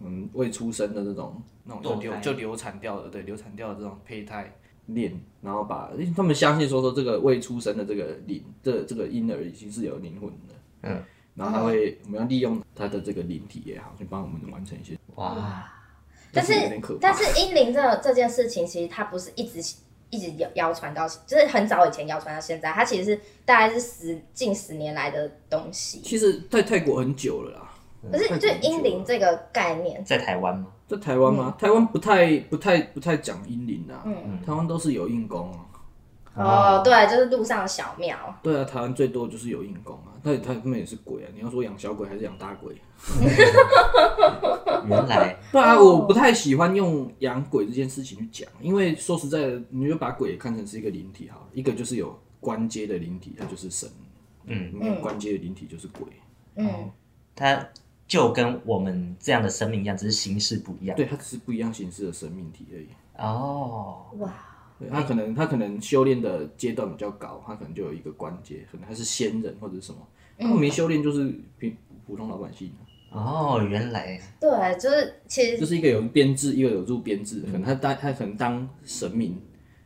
[0.00, 4.52] 嗯，未出生的这种那种就流就流产掉的，对，流产掉的这种胚胎。
[4.86, 11.00] 链，然后把他们相信说说这个未出生的这个灵，这这个婴儿已经是有灵魂的，嗯，
[11.36, 15.64] 然后他会我们要利用他的这个灵体也好，去帮我们完成一些哇，
[16.32, 16.54] 但是
[17.00, 19.60] 但是婴灵这这件事情，其实它不是一直
[20.08, 26.00] 一直谣谣传到，就是很早以前谣传到现在，它其实是大概是十近十年来的东西。
[26.00, 27.69] 其实，在泰国很久了啦。
[28.10, 30.68] 可是，就阴灵这个概念，在台湾吗？
[30.88, 31.54] 在台湾吗？
[31.58, 34.02] 台湾不太、不太、不太讲阴灵啊。
[34.06, 35.58] 嗯，台湾都是有硬功啊。
[36.34, 38.16] 哦，对，就是路上的小庙。
[38.42, 40.16] 对啊，台湾最多就是有硬功啊。
[40.22, 41.28] 那他们也是鬼啊。
[41.34, 42.74] 你要说养小鬼还是养大鬼？
[44.88, 45.36] 原来。
[45.52, 53.88] 对啊，我不太喜欢用养鬼这件事情去讲，因为说实在的，你就把鬼看成是一个灵体好了，一个就是有关阶的灵体，它就是神。
[54.46, 56.08] 嗯，没有关阶的灵体就是鬼。
[56.56, 56.90] 嗯，
[57.36, 57.68] 它。
[58.10, 60.96] 就跟我们这样的生命一样，只是形式不一样。
[60.96, 62.88] 对，它只是不一样形式的生命体而已。
[63.16, 64.34] 哦，哇！
[64.80, 69.98] 对，他可能他可能修炼的阶段比较高，他可能就有一个关节，可能他是仙人或者什么。
[70.36, 72.72] 他没修炼就是平普通老百姓。
[73.12, 74.20] 哦，原来。
[74.40, 74.50] 对，
[74.80, 79.40] 就是其实就是一个有编制，一个有入编制，可能他当他可能当神明，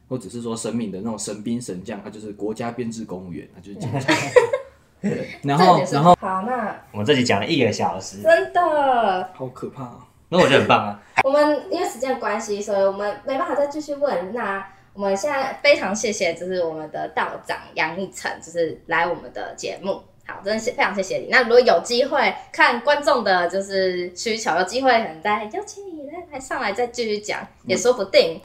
[0.08, 3.94] 或者是说神明的那种神兵神将，他就是国家编制公务员，他就是这样。
[5.42, 9.98] 然后，然后，好，那我们这集讲了一个小时，真的好可怕啊！
[10.30, 11.00] 那我觉得很棒啊。
[11.22, 14.32] 我们因为时间关系，所以我们没办法再继续问。
[14.32, 20.02] 那我们现在非常谢谢，就是我们的道长杨一成，就是来我们的节目。
[20.26, 21.28] 好，真的是非常谢谢你。
[21.30, 28.40] 那如果有机会看观众的，就是需求，有机会可能再邀请你再来上来再继续讲，也说不定。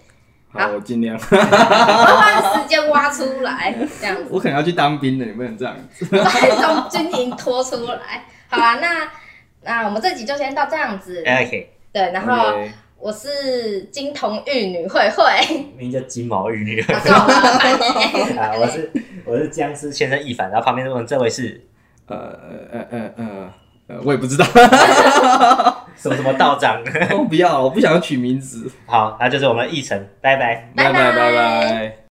[0.52, 1.18] 好，我尽量。
[1.30, 4.26] 把时间挖出来，这样子。
[4.32, 6.06] 我可能要去当兵的，你不能这样子。
[6.06, 8.26] 把从军营拖出来。
[8.47, 9.12] 好啊，那
[9.62, 11.22] 那我们这集就先到这样子。
[11.22, 11.74] OK。
[11.91, 12.54] 对，然后
[12.97, 15.24] 我是金童玉女慧慧，
[15.78, 16.82] 名叫金毛玉女。
[16.82, 18.91] 啊， 我是
[19.26, 21.62] 我是僵尸先生易凡，然后旁边的这位是
[22.08, 22.16] 呃
[22.72, 23.54] 呃呃呃
[23.90, 24.46] 呃，我也不知道。
[25.98, 26.82] 什么什么道长？
[27.18, 28.72] 我 不要，我不想要取名字。
[28.86, 32.00] 好，那就是我们的议程，拜拜，拜拜拜拜。